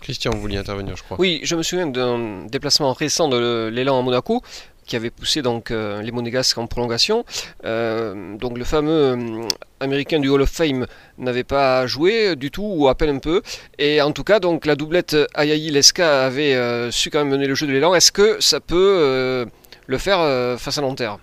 Christian, 0.00 0.30
vous 0.32 0.40
vouliez 0.40 0.58
intervenir, 0.58 0.96
je 0.96 1.02
crois. 1.02 1.16
Oui, 1.20 1.40
je 1.42 1.56
me 1.56 1.62
souviens 1.62 1.86
d'un 1.86 2.46
déplacement 2.46 2.92
récent 2.92 3.28
de 3.28 3.68
l'élan 3.72 3.98
à 3.98 4.02
Monaco 4.02 4.42
qui 4.88 4.96
avait 4.96 5.10
poussé 5.10 5.42
donc 5.42 5.70
euh, 5.70 6.02
les 6.02 6.10
Monégasques 6.10 6.58
en 6.58 6.66
prolongation. 6.66 7.24
Euh, 7.64 8.36
donc 8.36 8.58
le 8.58 8.64
fameux 8.64 8.90
euh, 8.90 9.48
américain 9.78 10.18
du 10.18 10.28
Hall 10.28 10.42
of 10.42 10.50
Fame 10.50 10.86
n'avait 11.18 11.44
pas 11.44 11.86
joué 11.86 12.34
du 12.34 12.50
tout 12.50 12.64
ou 12.64 12.88
à 12.88 12.96
peine 12.96 13.16
un 13.16 13.18
peu. 13.18 13.42
Et 13.78 14.00
en 14.00 14.10
tout 14.10 14.24
cas, 14.24 14.40
donc 14.40 14.66
la 14.66 14.74
doublette 14.74 15.16
Ayayi 15.34 15.70
Leska 15.70 16.24
avait 16.24 16.90
su 16.90 17.10
quand 17.10 17.18
même 17.18 17.28
mener 17.28 17.46
le 17.46 17.54
jeu 17.54 17.66
de 17.66 17.72
l'élan. 17.72 17.94
Est-ce 17.94 18.10
que 18.10 18.40
ça 18.40 18.60
peut 18.60 19.46
le 19.86 19.98
faire 19.98 20.58
face 20.58 20.78
à 20.78 20.80
Nanterre? 20.80 21.18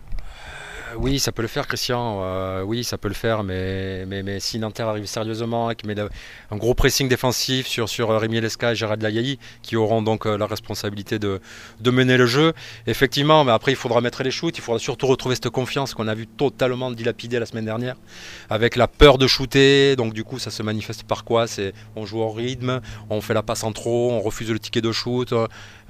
Oui, 0.97 1.19
ça 1.19 1.31
peut 1.31 1.41
le 1.41 1.47
faire, 1.47 1.67
Christian. 1.67 2.19
Euh, 2.21 2.61
oui, 2.63 2.83
ça 2.83 2.97
peut 2.97 3.07
le 3.07 3.13
faire, 3.13 3.43
mais, 3.43 4.05
mais, 4.05 4.23
mais 4.23 4.39
si 4.39 4.59
Nanterre 4.59 4.87
arrive 4.87 5.05
sérieusement 5.05 5.71
et 5.71 5.75
qu'il 5.75 5.87
met 5.87 5.99
un 5.99 6.57
gros 6.57 6.73
pressing 6.73 7.07
défensif 7.07 7.67
sur, 7.67 7.89
sur 7.89 8.09
Rémi 8.19 8.39
Lesca 8.41 8.71
et 8.71 8.75
Gérard 8.75 8.97
Layaï, 8.97 9.39
qui 9.61 9.75
auront 9.75 10.01
donc 10.01 10.25
euh, 10.25 10.37
la 10.37 10.45
responsabilité 10.45 11.19
de, 11.19 11.41
de 11.79 11.91
mener 11.91 12.17
le 12.17 12.25
jeu, 12.25 12.53
effectivement, 12.87 13.43
mais 13.43 13.51
après 13.51 13.71
il 13.71 13.75
faudra 13.75 14.01
mettre 14.01 14.23
les 14.23 14.31
shoots, 14.31 14.57
il 14.57 14.61
faudra 14.61 14.79
surtout 14.79 15.07
retrouver 15.07 15.35
cette 15.35 15.49
confiance 15.49 15.93
qu'on 15.93 16.07
a 16.07 16.13
vu 16.13 16.27
totalement 16.27 16.91
dilapidée 16.91 17.39
la 17.39 17.45
semaine 17.45 17.65
dernière, 17.65 17.95
avec 18.49 18.75
la 18.75 18.87
peur 18.87 19.17
de 19.17 19.27
shooter. 19.27 19.95
Donc 19.95 20.13
du 20.13 20.23
coup, 20.23 20.39
ça 20.39 20.51
se 20.51 20.63
manifeste 20.63 21.03
par 21.03 21.23
quoi? 21.23 21.47
C'est 21.47 21.73
on 21.95 22.05
joue 22.05 22.19
au 22.19 22.29
rythme, 22.29 22.81
on 23.09 23.21
fait 23.21 23.33
la 23.33 23.43
passe 23.43 23.63
en 23.63 23.71
trop, 23.71 24.11
on 24.11 24.21
refuse 24.21 24.49
le 24.51 24.59
ticket 24.59 24.81
de 24.81 24.91
shoot. 24.91 25.33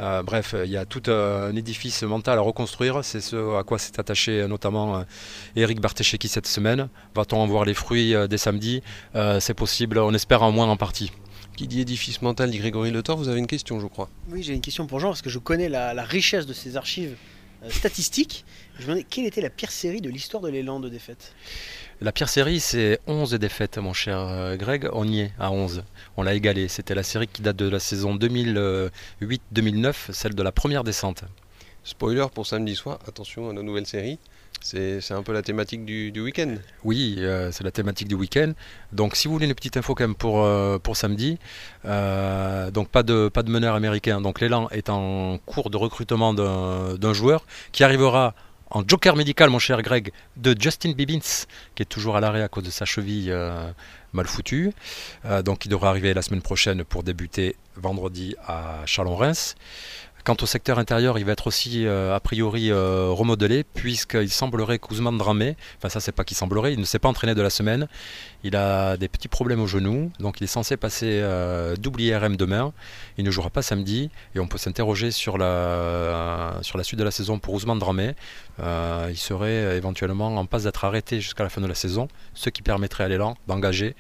Euh, 0.01 0.23
bref, 0.23 0.55
il 0.63 0.71
y 0.71 0.77
a 0.77 0.86
tout 0.86 1.03
un 1.08 1.55
édifice 1.55 2.03
mental 2.03 2.38
à 2.38 2.41
reconstruire. 2.41 3.03
C'est 3.03 3.21
ce 3.21 3.58
à 3.58 3.63
quoi 3.63 3.79
s'est 3.79 3.99
attaché 3.99 4.45
notamment 4.47 4.94
Eric 5.55 5.79
Bartesheki 5.79 6.27
cette 6.27 6.47
semaine. 6.47 6.89
Va-t-on 7.15 7.38
en 7.38 7.47
voir 7.47 7.65
les 7.65 7.73
fruits 7.73 8.13
dès 8.29 8.38
samedi 8.38 8.81
C'est 9.39 9.53
possible, 9.53 9.99
on 9.99 10.13
espère 10.13 10.43
en 10.43 10.51
moins 10.51 10.67
en 10.67 10.77
partie. 10.77 11.12
Qui 11.55 11.67
dit 11.67 11.81
édifice 11.81 12.21
mental 12.21 12.51
dit 12.51 12.58
Grégory 12.58 12.91
Le 12.91 13.01
vous 13.15 13.29
avez 13.29 13.39
une 13.39 13.47
question, 13.47 13.79
je 13.79 13.88
crois. 13.88 14.10
Oui, 14.29 14.43
j'ai 14.43 14.53
une 14.53 14.62
question 14.62 14.88
pour 14.88 14.99
Jean, 14.99 15.10
parce 15.10 15.21
que 15.21 15.29
je 15.29 15.39
connais 15.39 15.69
la, 15.69 15.93
la 15.93 16.03
richesse 16.03 16.45
de 16.45 16.53
ces 16.53 16.75
archives 16.75 17.15
euh, 17.63 17.69
statistiques. 17.69 18.43
Je 18.75 18.81
me 18.81 18.88
demandais, 18.88 19.05
quelle 19.10 19.25
était 19.25 19.39
la 19.39 19.49
pire 19.49 19.71
série 19.71 20.01
de 20.01 20.10
l'histoire 20.10 20.43
de 20.43 20.49
l'élan 20.49 20.81
de 20.81 20.89
défaites 20.89 21.34
La 22.01 22.12
pire 22.12 22.27
série, 22.27 22.60
c'est 22.60 22.99
11 23.08 23.36
défaites, 23.36 23.77
mon 23.77 23.93
cher 23.93 24.19
euh, 24.19 24.58
Greg. 24.58 24.89
On 24.91 25.08
y 25.08 25.21
est 25.21 25.31
à 25.39 25.51
11. 25.51 25.84
On 26.17 26.23
l'a 26.23 26.34
égalé. 26.34 26.67
C'était 26.67 26.95
la 26.95 27.03
série 27.03 27.27
qui 27.27 27.41
date 27.41 27.55
de 27.55 27.69
la 27.69 27.79
saison 27.79 28.17
2008-2009, 28.17 30.12
celle 30.12 30.36
de 30.36 30.43
la 30.43 30.51
première 30.51 30.84
descente. 30.84 31.23
Spoiler 31.86 32.25
pour 32.34 32.45
samedi 32.45 32.75
soir, 32.75 32.99
attention 33.08 33.49
à 33.49 33.53
nos 33.53 33.63
nouvelles 33.63 33.88
séries. 33.88 34.19
C'est 34.61 35.11
un 35.11 35.23
peu 35.23 35.33
la 35.33 35.41
thématique 35.41 35.85
du, 35.85 36.19
week-end. 36.19 36.55
Oui, 36.83 37.17
euh, 37.19 37.51
c'est 37.51 37.63
la 37.63 37.71
thématique 37.71 38.07
du 38.07 38.15
week-end. 38.15 38.53
Donc, 38.93 39.15
si 39.15 39.27
vous 39.27 39.33
voulez 39.33 39.45
une 39.45 39.53
petite 39.53 39.77
info 39.77 39.93
quand 39.93 40.03
même 40.03 40.15
pour, 40.15 40.43
euh, 40.43 40.77
samedi, 40.93 41.37
euh, 41.85 42.71
donc 42.71 42.89
pas 42.89 43.03
de, 43.03 43.29
pas 43.29 43.43
de 43.43 43.51
meneur 43.51 43.75
américain. 43.75 44.21
Donc, 44.21 44.41
l'élan 44.41 44.67
est 44.69 44.89
en 44.89 45.37
cours 45.45 45.69
de 45.69 45.77
recrutement 45.77 46.33
d'un 46.33 47.13
joueur 47.13 47.45
qui 47.71 47.83
arrivera 47.83 48.33
en 48.71 48.83
joker 48.85 49.15
médical, 49.15 49.49
mon 49.51 49.59
cher 49.59 49.81
Greg, 49.83 50.11
de 50.37 50.55
Justin 50.59 50.93
Bibbins, 50.93 51.45
qui 51.75 51.83
est 51.83 51.85
toujours 51.85 52.17
à 52.17 52.19
l'arrêt 52.19 52.41
à 52.41 52.47
cause 52.47 52.63
de 52.63 52.71
sa 52.71 52.85
cheville 52.85 53.33
mal 54.13 54.25
foutue. 54.25 54.71
donc, 55.43 55.65
il 55.65 55.69
devra 55.69 55.89
arriver 55.89 56.13
la 56.13 56.23
semaine 56.23 56.41
prochaine 56.41 56.83
pour 56.83 57.03
débuter 57.03 57.55
vendredi 57.75 58.35
à 58.47 58.81
Chalon-Reims. 58.85 59.55
Quant 60.25 60.35
au 60.41 60.47
secteur 60.47 60.79
intérieur, 60.79 61.19
il 61.19 61.25
va 61.25 61.33
être 61.33 61.45
aussi 61.45 61.85
euh, 61.85 62.15
a 62.15 62.19
priori 62.19 62.71
euh, 62.71 63.09
remodelé, 63.11 63.63
puisqu'il 63.63 64.31
semblerait 64.31 64.79
qu'Ousmane 64.79 65.19
Dramé, 65.19 65.55
enfin 65.77 65.88
ça 65.88 65.99
c'est 65.99 66.11
pas 66.11 66.23
qu'il 66.23 66.35
semblerait, 66.35 66.73
il 66.73 66.79
ne 66.79 66.85
s'est 66.85 66.97
pas 66.97 67.09
entraîné 67.09 67.35
de 67.35 67.43
la 67.43 67.51
semaine, 67.51 67.88
il 68.43 68.55
a 68.55 68.97
des 68.97 69.07
petits 69.07 69.27
problèmes 69.27 69.61
au 69.61 69.67
genou, 69.67 70.11
donc 70.19 70.41
il 70.41 70.45
est 70.45 70.47
censé 70.47 70.77
passer 70.77 71.19
euh, 71.21 71.75
double 71.75 72.01
IRM 72.01 72.38
demain, 72.38 72.73
il 73.19 73.23
ne 73.23 73.29
jouera 73.29 73.51
pas 73.51 73.61
samedi, 73.61 74.09
et 74.33 74.39
on 74.39 74.47
peut 74.47 74.57
s'interroger 74.57 75.11
sur 75.11 75.38
la, 75.38 76.57
sur 76.63 76.79
la 76.79 76.83
suite 76.83 76.99
de 76.99 77.03
la 77.03 77.11
saison 77.11 77.38
pour 77.38 77.53
Ousmane 77.53 77.77
Dramé. 77.77 78.15
il 78.57 79.17
serait 79.17 79.77
éventuellement 79.77 80.35
en 80.35 80.45
passe 80.47 80.63
d'être 80.63 80.85
arrêté 80.85 81.21
jusqu'à 81.21 81.43
la 81.43 81.49
fin 81.49 81.61
de 81.61 81.67
la 81.67 81.75
saison, 81.75 82.07
ce 82.33 82.49
qui 82.49 82.63
permettrait 82.63 83.03
à 83.03 83.09
l'élan 83.09 83.38
d'engager 83.45 83.95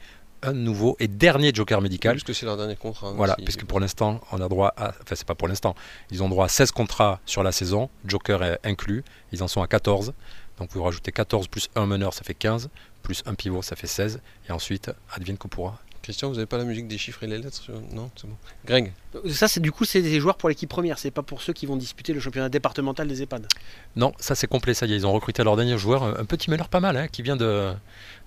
un 0.45 0.53
nouveau 0.53 0.95
et 0.99 1.07
dernier 1.07 1.53
joker 1.53 1.81
médical. 1.81 2.13
Puisque 2.13 2.33
c'est 2.37 2.45
leur 2.45 2.57
dernier 2.57 2.75
contrat. 2.75 3.07
hein, 3.09 3.13
Voilà, 3.15 3.35
si- 3.37 3.43
puisque 3.45 3.65
pour 3.65 3.79
l'instant, 3.79 4.21
on 4.31 4.39
a 4.41 4.47
droit 4.47 4.73
à. 4.77 4.89
Enfin, 4.89 5.15
c'est 5.15 5.25
pas 5.25 5.35
pour 5.35 5.47
l'instant. 5.47 5.75
Ils 6.11 6.23
ont 6.23 6.29
droit 6.29 6.45
à 6.45 6.49
16 6.49 6.71
contrats 6.71 7.19
sur 7.25 7.43
la 7.43 7.51
saison, 7.51 7.89
Joker 8.05 8.43
est 8.43 8.59
inclus. 8.63 9.03
Ils 9.31 9.43
en 9.43 9.47
sont 9.47 9.61
à 9.61 9.67
14. 9.67 10.13
Donc 10.59 10.69
vous 10.71 10.83
rajoutez 10.83 11.11
14 11.11 11.47
plus 11.47 11.69
un 11.75 11.85
meneur, 11.85 12.13
ça 12.13 12.23
fait 12.23 12.33
15. 12.33 12.69
Plus 13.03 13.21
un 13.25 13.33
pivot, 13.35 13.61
ça 13.61 13.75
fait 13.75 13.87
16. 13.87 14.21
Et 14.47 14.51
ensuite, 14.51 14.89
advienne 15.13 15.37
que 15.37 15.47
pourra. 15.47 15.79
Christian, 16.01 16.29
vous 16.29 16.35
n'avez 16.35 16.45
pas 16.45 16.57
la 16.57 16.63
musique 16.65 16.87
des 16.87 16.97
chiffres 16.99 17.23
et 17.23 17.27
les 17.27 17.37
lettres 17.39 17.61
Non, 17.91 18.09
c'est 18.15 18.27
bon. 18.27 18.35
Greg, 18.65 18.93
Ça, 19.29 19.47
c'est 19.47 19.59
du 19.59 19.71
coup, 19.71 19.85
c'est 19.85 20.01
des 20.01 20.19
joueurs 20.19 20.35
pour 20.35 20.49
l'équipe 20.49 20.69
première. 20.69 20.97
C'est 20.99 21.11
pas 21.11 21.21
pour 21.21 21.41
ceux 21.41 21.53
qui 21.53 21.65
vont 21.65 21.75
disputer 21.75 22.13
le 22.13 22.19
championnat 22.19 22.49
départemental 22.49 23.07
des 23.07 23.21
EHPAD. 23.21 23.47
Non, 23.95 24.13
ça 24.19 24.35
c'est 24.35 24.47
complet, 24.47 24.73
ça 24.73 24.85
y 24.85 24.93
est. 24.93 24.95
Ils 24.95 25.07
ont 25.07 25.13
recruté 25.13 25.43
leur 25.43 25.55
dernier 25.55 25.77
joueur, 25.77 26.03
un 26.03 26.25
petit 26.25 26.49
meneur 26.49 26.69
pas 26.69 26.79
mal, 26.79 26.97
hein, 26.97 27.07
qui 27.07 27.21
vient 27.21 27.35
de, 27.35 27.71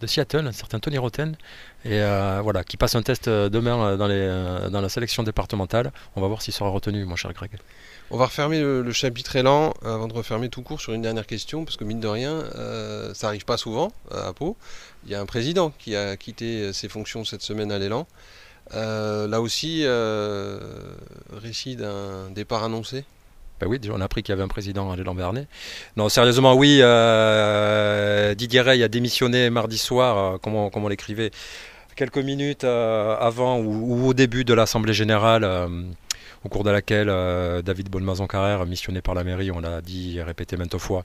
de 0.01 0.07
Seattle, 0.07 0.46
un 0.46 0.53
certain 0.53 0.79
Tony 0.79 0.98
Roten. 0.98 1.37
Et 1.85 2.01
euh, 2.01 2.40
voilà, 2.42 2.64
qui 2.64 2.77
passe 2.77 2.94
un 2.94 3.03
test 3.03 3.29
euh, 3.29 3.48
demain 3.48 3.79
euh, 3.81 3.96
dans, 3.96 4.07
les, 4.07 4.70
dans 4.70 4.81
la 4.81 4.88
sélection 4.88 5.22
départementale. 5.22 5.92
On 6.16 6.20
va 6.20 6.27
voir 6.29 6.42
s'il 6.42 6.55
sera 6.55 6.70
retenu, 6.70 7.05
mon 7.05 7.16
cher 7.16 7.33
Greg. 7.33 7.51
on 8.11 8.16
va 8.16 8.27
refermer 8.27 8.61
le, 8.61 8.83
le 8.83 8.92
chapitre 8.92 9.37
élan 9.37 9.74
avant 9.85 10.09
de 10.09 10.12
refermer 10.14 10.48
tout 10.48 10.62
court 10.62 10.81
sur 10.81 10.92
une 10.92 11.03
dernière 11.03 11.27
question, 11.27 11.64
parce 11.64 11.77
que 11.77 11.85
mine 11.85 12.01
de 12.01 12.09
rien, 12.09 12.33
euh, 12.57 13.12
ça 13.14 13.29
arrive 13.29 13.44
pas 13.44 13.57
souvent 13.57 13.92
à 14.11 14.33
Pau. 14.33 14.57
Il 15.05 15.12
y 15.12 15.14
a 15.14 15.20
un 15.20 15.27
président 15.27 15.70
qui 15.79 15.94
a 15.94 16.16
quitté 16.16 16.72
ses 16.72 16.88
fonctions 16.88 17.24
cette 17.24 17.42
semaine 17.42 17.70
à 17.70 17.79
l'élan. 17.79 18.07
Euh, 18.74 19.26
là 19.28 19.40
aussi, 19.40 19.83
euh, 19.85 20.59
récit 21.33 21.76
d'un 21.76 22.31
départ 22.31 22.64
annoncé. 22.64 23.04
Ben 23.61 23.66
oui, 23.66 23.81
on 23.92 24.00
a 24.00 24.04
appris 24.04 24.22
qu'il 24.22 24.33
y 24.33 24.35
avait 24.35 24.44
un 24.44 24.48
président 24.48 24.94
l'élan 24.94 25.14
Bernet. 25.14 25.46
Non, 25.96 26.09
sérieusement, 26.09 26.54
oui, 26.54 26.78
euh, 26.81 28.35
Didier 28.35 28.61
Rey 28.61 28.83
a 28.83 28.88
démissionné 28.88 29.50
mardi 29.50 29.78
soir, 29.78 30.38
comme 30.40 30.54
on, 30.54 30.88
l'écrivait, 30.88 31.33
quelques 31.96 32.18
minutes 32.18 32.62
avant 32.62 33.59
ou, 33.59 34.07
au 34.07 34.14
début 34.14 34.44
de 34.44 34.54
l'Assemblée 34.54 34.92
Générale, 34.92 35.44
au 36.44 36.48
cours 36.48 36.62
de 36.62 36.70
laquelle 36.70 37.09
David 37.64 37.90
Bonnemazon-Carrère, 37.90 38.64
missionné 38.64 39.00
par 39.00 39.16
la 39.16 39.24
mairie, 39.24 39.50
on 39.50 39.59
l'a 39.59 39.81
dit 39.81 40.18
et 40.18 40.22
répété 40.22 40.57
maintes 40.57 40.78
fois, 40.78 41.04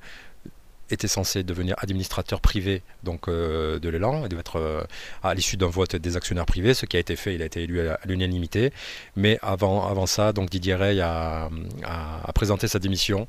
était 0.89 1.07
censé 1.07 1.43
devenir 1.43 1.75
administrateur 1.79 2.41
privé 2.41 2.81
donc 3.03 3.27
euh, 3.27 3.79
de 3.79 3.89
l'élan 3.89 4.25
et 4.25 4.29
devait 4.29 4.41
être 4.41 4.59
euh, 4.59 4.83
à 5.23 5.33
l'issue 5.33 5.57
d'un 5.57 5.67
vote 5.67 5.95
des 5.95 6.17
actionnaires 6.17 6.45
privés, 6.45 6.73
ce 6.73 6.85
qui 6.85 6.97
a 6.97 6.99
été 6.99 7.15
fait, 7.15 7.33
il 7.35 7.41
a 7.41 7.45
été 7.45 7.63
élu 7.63 7.87
à, 7.87 7.99
l'unanimité. 8.05 8.71
Mais 9.15 9.39
avant, 9.41 9.87
avant 9.87 10.05
ça, 10.05 10.33
donc 10.33 10.49
Didier 10.49 10.75
Rey 10.75 10.99
a, 10.99 11.49
a- 11.83 12.33
présenté 12.33 12.67
sa 12.67 12.79
démission 12.79 13.27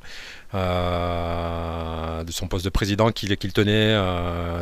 euh, 0.54 2.24
de 2.24 2.32
son 2.32 2.48
poste 2.48 2.64
de 2.64 2.70
président 2.70 3.12
qu'il 3.12 3.36
tenait 3.52 3.94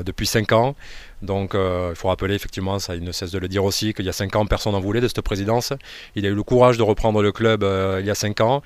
depuis 0.05 0.27
5 0.27 0.53
ans. 0.53 0.75
Donc 1.23 1.55
il 1.55 1.95
faut 1.95 2.09
rappeler 2.09 2.35
effectivement, 2.35 2.79
ça 2.79 2.95
il 2.97 3.05
ne 3.05 3.13
cesse 3.13 3.31
de 3.31 3.39
le 3.39 3.49
dire 3.49 3.65
aussi, 3.65 3.95
qu'il 3.95 4.05
y 4.05 4.09
a 4.09 4.13
5 4.13 4.35
ans 4.37 4.47
personne 4.47 4.73
n'en 4.73 4.81
voulait 4.81 5.01
de 5.01 5.09
cette 5.09 5.21
présidence. 5.21 5.73
Il 6.17 6.27
a 6.27 6.29
eu 6.29 6.35
le 6.35 6.43
courage 6.43 6.77
de 6.79 6.83
reprendre 6.83 7.23
le 7.23 7.33
club 7.33 7.65
il 8.01 8.07
y 8.07 8.11
a 8.11 8.15
5 8.15 8.41
ans. 8.41 8.63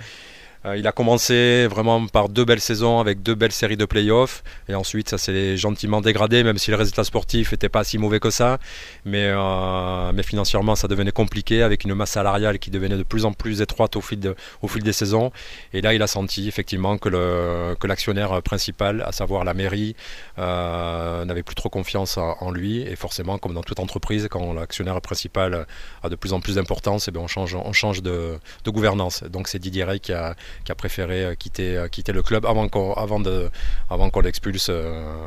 Euh, 0.66 0.76
il 0.76 0.87
a 0.87 0.92
commencé 0.92 1.66
vraiment 1.68 2.07
par 2.09 2.29
deux 2.29 2.44
belles 2.44 2.61
saisons 2.61 2.98
avec 2.98 3.22
deux 3.22 3.35
belles 3.35 3.52
séries 3.52 3.76
de 3.76 3.85
playoffs 3.85 4.42
et 4.68 4.74
ensuite 4.74 5.09
ça 5.09 5.18
s'est 5.18 5.57
gentiment 5.57 6.00
dégradé 6.00 6.42
même 6.42 6.59
si 6.59 6.70
le 6.70 6.76
résultat 6.76 7.05
sportif 7.05 7.52
n'était 7.52 7.68
pas 7.68 7.85
si 7.85 7.98
mauvais 7.98 8.18
que 8.20 8.31
ça. 8.31 8.59
Mais, 9.05 9.26
euh, 9.26 10.11
mais 10.12 10.22
financièrement 10.22 10.74
ça 10.74 10.88
devenait 10.88 11.12
compliqué 11.12 11.62
avec 11.62 11.85
une 11.85 11.94
masse 11.94 12.11
salariale 12.12 12.59
qui 12.59 12.70
devenait 12.70 12.96
de 12.96 13.02
plus 13.05 13.24
en 13.24 13.33
plus 13.33 13.61
étroite 13.61 13.96
au 13.96 14.00
fil, 14.00 14.18
de- 14.18 14.35
au 14.62 14.68
fil 14.68 14.83
des 14.83 14.92
saisons. 14.92 15.31
Et 15.72 15.81
là 15.83 15.94
il 15.94 16.02
a 16.02 16.07
senti 16.09 16.48
effectivement 16.48 16.98
que 16.98 17.09
le- 17.11 17.76
que 17.79 17.87
l'actionnaire 17.87 18.42
principal 18.42 19.02
à 19.07 19.12
savoir 19.12 19.44
la 19.44 19.55
mairie 19.55 19.94
euh, 20.38 21.24
n'avait 21.24 21.42
plus 21.44 21.55
trop 21.55 21.68
confiance 21.68 22.16
en, 22.16 22.50
lui. 22.50 22.81
Et 22.81 22.96
forcément 22.96 23.38
comme 23.38 23.55
dans 23.55 23.62
toute 23.62 23.81
entreprise 23.81 24.26
quand 24.31 24.52
l'actionnaire 24.52 25.00
principal 25.00 25.66
a 26.02 26.09
de 26.09 26.16
plus 26.16 26.33
en 26.33 26.40
plus 26.40 26.57
d'importance 26.57 27.09
eh 27.09 27.11
bien, 27.12 27.20
on 27.22 27.26
change, 27.29 27.55
on 27.55 27.72
change 27.72 28.02
de, 28.02 28.38
de 28.64 28.70
gouvernance. 28.70 29.22
Donc 29.24 29.48
c'est 29.48 29.59
Didier 29.59 29.85
Rey 29.85 29.98
qui 30.00 30.12
a, 30.12 30.35
qui 30.64 30.73
a 30.73 30.75
préféré 30.75 31.25
euh, 31.25 31.35
quitter, 31.35 31.77
euh, 31.77 31.88
quitter 31.88 32.12
le 32.12 32.23
club 32.23 32.47
avant 32.47 32.69
qu'on 32.69 32.92
avant 32.95 33.21
de, 33.21 33.51
avant 33.90 34.11
qu'on 34.11 34.21
l'expulse 34.21 34.69
euh, 34.71 35.27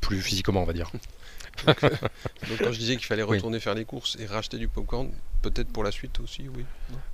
plus 0.00 0.20
physiquement, 0.20 0.62
on 0.62 0.66
va 0.66 0.72
dire. 0.72 0.90
Donc 1.66 2.58
quand 2.58 2.72
je 2.72 2.78
disais 2.78 2.96
qu'il 2.96 3.04
fallait 3.06 3.22
Oui. 3.22 3.36
retourner 3.36 3.60
faire 3.60 3.74
les 3.74 3.84
courses 3.84 4.16
et 4.20 4.26
racheter 4.26 4.56
du 4.56 4.68
popcorn, 4.68 5.10
peut-être 5.42 5.68
pour 5.68 5.84
la 5.84 5.90
suite 5.90 6.18
aussi, 6.20 6.46
oui. 6.54 6.64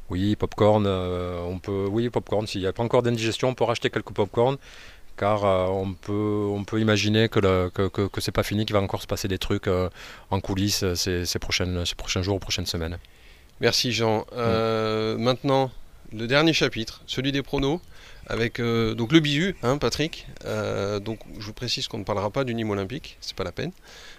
Oui, 0.09 0.37
popcorn, 0.37 0.85
euh, 0.87 1.40
on 1.42 1.59
peut, 1.59 1.87
oui, 1.90 2.11
popcorn. 2.11 2.46
S'il 2.46 2.61
n'y 2.61 2.66
a 2.66 2.72
pas 2.72 2.83
encore 2.85 3.02
d'indigestion, 3.02 3.48
on 3.48 3.55
peut 3.55 3.64
racheter 3.64 3.90
quelques 3.90 4.12
popcorn, 4.12 4.57
car 5.16 5.44
euh, 5.44 5.66
on 5.66 5.94
peut, 5.94 6.46
on 6.48 6.62
peut 6.62 6.81
imaginer 6.81 7.29
que 7.29 7.40
le, 7.40 7.70
que, 7.74 7.88
que, 7.88 8.07
que 8.07 8.20
c'est 8.20 8.31
pas 8.31 8.44
fini, 8.44 8.64
qu'il 8.66 8.74
va 8.74 8.81
encore 8.83 9.02
se 9.02 9.07
passer 9.09 9.26
des 9.26 9.38
trucs 9.38 9.66
euh, 9.66 9.88
en 10.31 10.38
coulisses 10.40 10.94
ces, 10.94 11.26
ces 11.26 11.38
prochaines, 11.40 11.85
ces 11.85 11.96
prochains 11.96 12.22
jours, 12.22 12.38
prochaines 12.38 12.66
semaines. 12.66 12.98
Merci 13.61 13.90
Jean. 13.90 14.26
Euh, 14.35 15.16
Maintenant, 15.18 15.72
le 16.12 16.27
dernier 16.27 16.53
chapitre, 16.53 17.03
celui 17.07 17.33
des 17.33 17.42
pronos, 17.42 17.81
avec 18.27 18.59
euh, 18.59 18.95
donc 18.95 19.12
le 19.12 19.21
bisu, 19.21 19.57
hein, 19.62 19.79
Patrick. 19.79 20.27
Euh, 20.45 20.99
donc 20.99 21.21
je 21.38 21.45
vous 21.45 21.53
précise 21.53 21.88
qu'on 21.88 21.99
ne 21.99 22.05
parlera 22.05 22.31
pas 22.31 22.45
du 22.45 22.55
Nîmes 22.55 22.71
Olympique, 22.71 23.19
c'est 23.21 23.37
pas 23.37 23.45
la 23.45 23.53
peine, 23.53 23.73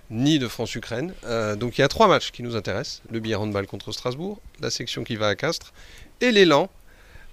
ni 0.09 0.39
de 0.39 0.47
France-Ukraine. 0.47 1.13
Euh, 1.25 1.55
donc 1.55 1.77
il 1.77 1.81
y 1.81 1.83
a 1.83 1.87
trois 1.87 2.07
matchs 2.07 2.31
qui 2.31 2.43
nous 2.43 2.55
intéressent 2.55 3.01
le 3.11 3.19
billet 3.19 3.35
handball 3.35 3.67
contre 3.67 3.91
Strasbourg, 3.91 4.39
la 4.59 4.69
section 4.69 5.03
qui 5.03 5.15
va 5.15 5.27
à 5.27 5.35
Castres 5.35 5.73
et 6.21 6.31
l'élan 6.31 6.69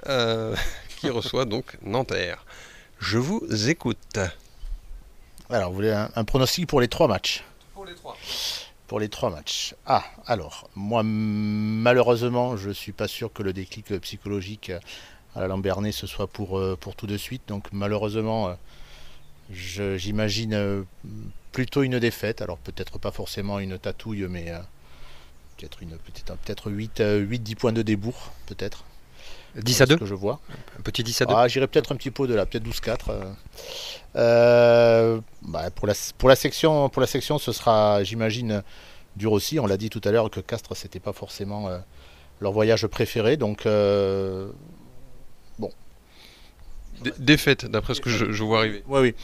qui 0.99 1.09
reçoit 1.09 1.47
donc 1.47 1.79
Nanterre. 1.83 2.45
Je 2.99 3.17
vous 3.17 3.43
écoute. 3.71 4.19
Alors, 5.49 5.71
vous 5.71 5.77
voulez 5.77 5.93
un, 5.93 6.11
un 6.15 6.25
pronostic 6.25 6.67
pour 6.67 6.81
les 6.81 6.89
trois 6.89 7.09
matchs? 7.09 7.43
Pour 7.73 7.87
les 7.87 7.95
trois. 7.95 8.17
Pour 8.87 9.01
les 9.01 9.09
trois 9.09 9.31
matchs. 9.31 9.75
Ah, 9.87 10.05
alors, 10.27 10.69
moi, 10.75 11.03
malheureusement, 11.03 12.57
je 12.57 12.71
suis 12.71 12.93
pas 12.93 13.09
sûr 13.09 13.33
que 13.33 13.43
le 13.43 13.55
déclic 13.55 13.91
euh, 13.93 13.99
psychologique 13.99 14.71
euh, 14.71 14.79
à 15.35 15.41
la 15.41 15.49
Lambernais 15.49 15.93
ce 15.93 16.07
soit 16.07 16.27
pour, 16.27 16.59
euh, 16.59 16.77
pour 16.77 16.95
tout 16.95 17.07
de 17.07 17.17
suite. 17.17 17.43
Donc, 17.49 17.69
malheureusement, 17.73 18.49
euh, 18.49 19.97
j'imagine 19.97 20.55
euh, 20.55 20.83
plutôt 21.53 21.83
une 21.83 21.99
défaite. 21.99 22.43
Alors, 22.43 22.59
peut-être 22.59 22.99
pas 22.99 23.11
forcément 23.11 23.59
une 23.59 23.79
tatouille, 23.79 24.27
mais 24.29 24.51
euh, 24.51 24.59
peut-être 25.57 25.83
une 25.83 25.97
peut-être 25.97 26.37
peut-être 26.37 26.71
8, 26.71 27.03
8 27.21 27.39
10 27.43 27.55
points 27.55 27.73
de 27.73 27.83
débours, 27.83 28.33
peut-être. 28.47 28.85
10 29.57 29.73
à 29.83 29.87
C'est 29.87 29.89
2 29.91 29.95
ce 29.95 30.01
que 30.01 30.07
je 30.07 30.15
vois. 30.15 30.41
Un 30.79 30.83
petit 30.83 31.03
10 31.05 31.23
à 31.23 31.25
2 31.27 31.35
Ah, 31.37 31.49
j'irai 31.49 31.67
peut-être 31.67 31.93
un 31.93 31.97
petit 31.97 32.11
peu 32.11 32.27
de 32.27 32.35
là, 32.35 32.47
peut-être 32.47 32.65
12-4. 32.65 33.11
euh. 33.11 33.33
Euh, 34.17 35.21
bah, 35.43 35.71
pour, 35.71 35.87
la, 35.87 35.95
pour, 36.19 36.29
la 36.29 36.37
section, 36.37 36.89
pour 36.89 37.01
la 37.01 37.07
section, 37.07 37.39
ce 37.39 37.53
sera, 37.53 38.03
j'imagine, 38.05 38.63
dur 39.17 39.33
aussi. 39.33 39.59
On 39.61 39.67
l'a 39.67 39.77
dit 39.77 39.91
tout 39.91 40.01
à 40.05 40.11
l'heure 40.11 40.31
que 40.31 40.41
Castres, 40.41 40.77
c'était 40.77 41.01
pas 41.01 41.13
forcément 41.13 41.69
euh, 41.69 41.79
leur 42.41 42.53
voyage 42.53 42.87
préféré. 42.87 43.37
Donc, 43.37 43.67
euh, 43.67 44.49
Dé- 47.03 47.13
Défaite, 47.19 47.67
d'après 47.67 47.95
ce 47.95 48.01
que 48.01 48.09
je, 48.11 48.31
je 48.33 48.43
vois 48.45 48.61
arriver. 48.61 48.83
oui, 48.89 49.01
oui. 49.01 49.15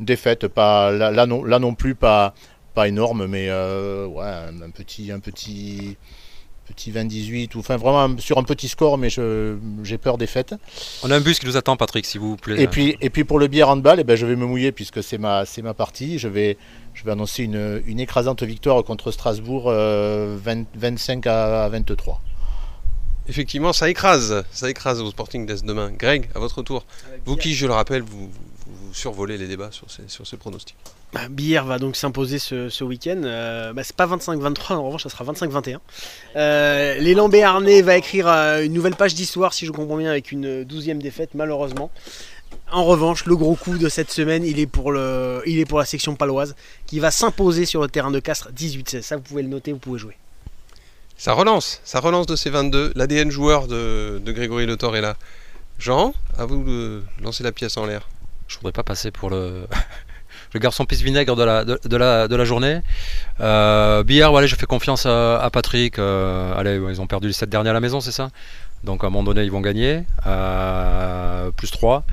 Défaite, 0.00 0.48
pas, 0.48 0.90
là, 0.90 1.10
là 1.10 1.26
non, 1.26 1.44
là 1.44 1.58
non 1.58 1.74
plus, 1.74 1.94
pas, 1.94 2.34
pas 2.74 2.88
énorme, 2.88 3.26
mais 3.26 3.48
euh, 3.50 4.06
ouais, 4.06 4.24
un, 4.24 4.62
un 4.62 4.70
petit, 4.70 5.12
un 5.12 5.20
petit, 5.20 5.96
petit 6.70 6.90
20-18, 6.92 7.54
ou 7.54 7.60
enfin 7.60 7.76
vraiment 7.76 8.16
sur 8.18 8.38
un 8.38 8.42
petit 8.42 8.68
score, 8.68 8.98
mais 8.98 9.10
je- 9.10 9.56
j'ai 9.82 9.98
peur 9.98 10.18
des 10.18 10.26
fêtes. 10.26 10.54
On 11.02 11.10
a 11.10 11.16
un 11.16 11.20
bus 11.20 11.38
qui 11.38 11.46
nous 11.46 11.56
attend, 11.56 11.76
Patrick, 11.76 12.06
s'il 12.06 12.20
vous 12.20 12.36
plaît. 12.36 12.60
Et 12.62 12.66
puis, 12.66 12.96
et 13.00 13.10
puis 13.10 13.24
pour 13.24 13.38
le 13.38 13.46
bière 13.48 13.68
handball, 13.68 14.00
eh 14.00 14.04
ben, 14.04 14.16
je 14.16 14.26
vais 14.26 14.36
me 14.36 14.46
mouiller 14.46 14.72
puisque 14.72 15.02
c'est 15.02 15.18
ma, 15.18 15.44
c'est 15.44 15.62
ma 15.62 15.74
partie. 15.74 16.18
Je 16.18 16.28
vais, 16.28 16.56
je 16.94 17.04
vais 17.04 17.12
annoncer 17.12 17.44
une, 17.44 17.82
une 17.86 18.00
écrasante 18.00 18.42
victoire 18.42 18.82
contre 18.84 19.10
Strasbourg, 19.10 19.64
euh, 19.68 20.36
20 20.42 20.64
25 20.74 21.26
à 21.26 21.68
23. 21.68 22.20
Effectivement, 23.28 23.72
ça 23.72 23.88
écrase, 23.88 24.44
ça 24.50 24.68
écrase 24.70 25.00
au 25.00 25.10
Sporting 25.10 25.46
d'Est 25.46 25.64
demain. 25.64 25.92
Greg, 25.96 26.28
à 26.34 26.38
votre 26.40 26.62
tour. 26.62 26.84
Vous 27.26 27.36
qui, 27.36 27.54
je 27.54 27.66
le 27.66 27.72
rappelle, 27.72 28.02
vous, 28.02 28.28
vous- 28.90 28.94
survolez 28.94 29.38
les 29.38 29.46
débats 29.48 29.70
sur 29.72 29.90
ces, 29.90 30.02
sur 30.08 30.26
ces 30.26 30.36
pronostics. 30.36 30.76
Bah, 31.12 31.28
Billère 31.28 31.64
va 31.64 31.78
donc 31.78 31.96
s'imposer 31.96 32.38
ce, 32.38 32.68
ce 32.68 32.84
week-end. 32.84 33.20
Euh, 33.24 33.72
bah, 33.72 33.82
c'est 33.84 33.96
pas 33.96 34.06
25-23, 34.06 34.74
en 34.74 34.84
revanche, 34.86 35.02
ça 35.02 35.08
sera 35.08 35.24
25-21. 35.24 35.78
Euh, 36.36 36.94
L'élan 36.98 37.28
béarnais 37.28 37.82
va 37.82 37.96
écrire 37.96 38.28
euh, 38.28 38.62
une 38.64 38.72
nouvelle 38.72 38.94
page 38.94 39.14
d'histoire, 39.14 39.52
si 39.52 39.66
je 39.66 39.72
comprends 39.72 39.96
bien, 39.96 40.10
avec 40.10 40.30
une 40.32 40.64
douzième 40.64 41.00
défaite, 41.02 41.30
malheureusement. 41.34 41.90
En 42.72 42.84
revanche, 42.84 43.26
le 43.26 43.36
gros 43.36 43.56
coup 43.56 43.78
de 43.78 43.88
cette 43.88 44.10
semaine, 44.12 44.44
il 44.44 44.60
est 44.60 44.66
pour, 44.66 44.92
le, 44.92 45.42
il 45.46 45.58
est 45.58 45.64
pour 45.64 45.78
la 45.80 45.84
section 45.84 46.14
paloise, 46.14 46.54
qui 46.86 47.00
va 47.00 47.10
s'imposer 47.10 47.64
sur 47.66 47.80
le 47.82 47.88
terrain 47.88 48.10
de 48.12 48.20
Castres 48.20 48.50
18-16. 48.56 49.02
Ça, 49.02 49.16
vous 49.16 49.22
pouvez 49.22 49.42
le 49.42 49.48
noter, 49.48 49.72
vous 49.72 49.78
pouvez 49.78 49.98
jouer. 49.98 50.16
Ça 51.16 51.32
relance, 51.32 51.80
ça 51.84 52.00
relance 52.00 52.26
de 52.26 52.36
ces 52.36 52.50
22. 52.50 52.92
L'ADN 52.94 53.30
joueur 53.30 53.66
de, 53.66 54.20
de 54.24 54.32
Grégory 54.32 54.66
Le 54.66 54.76
Thor 54.76 54.96
est 54.96 55.00
là. 55.00 55.16
Jean, 55.78 56.14
à 56.38 56.44
vous 56.46 56.62
de 56.62 57.02
lancer 57.22 57.42
la 57.42 57.52
pièce 57.52 57.76
en 57.76 57.86
l'air. 57.86 58.08
Je 58.50 58.56
voudrais 58.56 58.72
pas 58.72 58.82
passer 58.82 59.12
pour 59.12 59.30
le, 59.30 59.66
le 60.54 60.60
garçon 60.60 60.84
pisse 60.84 61.02
vinaigre 61.02 61.36
de 61.36 61.44
la, 62.34 62.44
journée. 62.44 62.80
Euh, 63.40 64.02
Billard, 64.02 64.44
je 64.44 64.56
fais 64.56 64.66
confiance 64.66 65.06
à, 65.06 65.48
Patrick. 65.52 66.00
Euh, 66.00 66.52
allez, 66.56 66.80
ils 66.90 67.00
ont 67.00 67.06
perdu 67.06 67.28
les 67.28 67.32
7 67.32 67.48
derniers 67.48 67.70
à 67.70 67.72
la 67.72 67.80
maison, 67.80 68.00
c'est 68.00 68.10
ça? 68.10 68.30
Donc 68.82 69.04
à 69.04 69.06
un 69.06 69.10
moment 69.10 69.22
donné, 69.22 69.44
ils 69.44 69.52
vont 69.52 69.60
gagner. 69.60 70.02
Euh, 70.26 71.52
plus 71.52 71.70
3. 71.70 72.04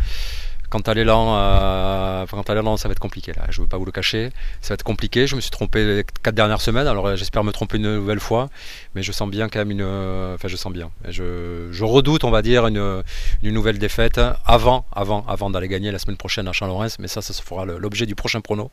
Quant 0.69 0.79
à 0.79 0.93
l'élan, 0.93 1.37
euh, 1.37 2.25
l'élan, 2.49 2.75
ça 2.75 2.89
va 2.89 2.91
être 2.91 2.99
compliqué 2.99 3.31
là. 3.31 3.45
Je 3.49 3.61
veux 3.61 3.67
pas 3.67 3.77
vous 3.77 3.85
le 3.85 3.91
cacher, 3.93 4.31
ça 4.59 4.69
va 4.69 4.73
être 4.73 4.83
compliqué. 4.83 5.25
Je 5.25 5.37
me 5.37 5.41
suis 5.41 5.49
trompé 5.49 5.85
les 5.85 6.03
quatre 6.03 6.35
dernières 6.35 6.59
semaines, 6.59 6.87
alors 6.87 7.15
j'espère 7.15 7.45
me 7.45 7.53
tromper 7.53 7.77
une 7.77 7.95
nouvelle 7.95 8.19
fois, 8.19 8.49
mais 8.93 9.01
je 9.01 9.13
sens 9.13 9.29
bien 9.29 9.47
quand 9.47 9.59
même 9.59 9.71
une, 9.71 9.81
euh, 9.81 10.35
enfin 10.35 10.49
je 10.49 10.57
sens 10.57 10.73
bien. 10.73 10.91
Je, 11.07 11.83
redoute, 11.83 12.25
on 12.25 12.31
va 12.31 12.41
dire, 12.41 12.67
une, 12.67 13.01
nouvelle 13.43 13.79
défaite 13.79 14.19
avant, 14.45 14.85
avant, 14.91 15.25
avant 15.27 15.49
d'aller 15.49 15.69
gagner 15.69 15.89
la 15.91 15.99
semaine 15.99 16.17
prochaine 16.17 16.49
à 16.49 16.51
Champ-Laurens, 16.51 16.99
mais 16.99 17.07
ça, 17.07 17.21
ça 17.21 17.31
se 17.31 17.41
fera 17.41 17.63
l'objet 17.63 18.05
du 18.05 18.15
prochain 18.15 18.41
prono. 18.41 18.69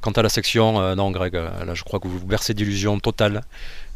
Quant 0.00 0.10
à 0.10 0.22
la 0.22 0.28
section, 0.28 0.80
euh, 0.80 0.96
non, 0.96 1.12
Greg, 1.12 1.34
là, 1.34 1.74
je 1.74 1.84
crois 1.84 2.00
que 2.00 2.08
vous 2.08 2.18
vous 2.18 2.26
bercez 2.26 2.52
d'illusions 2.52 2.98
totales. 2.98 3.42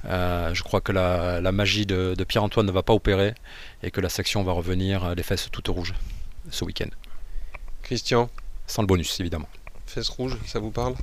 Je 0.04 0.62
crois 0.62 0.80
que 0.80 0.92
la, 0.92 1.50
magie 1.50 1.86
de, 1.86 2.14
de 2.16 2.24
Pierre-Antoine 2.24 2.66
ne 2.66 2.72
va 2.72 2.84
pas 2.84 2.94
opérer 2.94 3.34
et 3.82 3.90
que 3.90 4.00
la 4.00 4.08
section 4.08 4.44
va 4.44 4.52
revenir 4.52 5.16
les 5.16 5.24
fesses 5.24 5.48
toutes 5.50 5.66
rouges 5.66 5.94
ce 6.50 6.64
week-end. 6.64 6.90
Christian, 7.90 8.28
Sans 8.66 8.82
le 8.82 8.86
bonus, 8.86 9.18
évidemment. 9.20 9.48
fesses 9.86 10.08
rouges, 10.08 10.36
ça 10.46 10.58
vous 10.58 10.70
parle? 10.72 10.94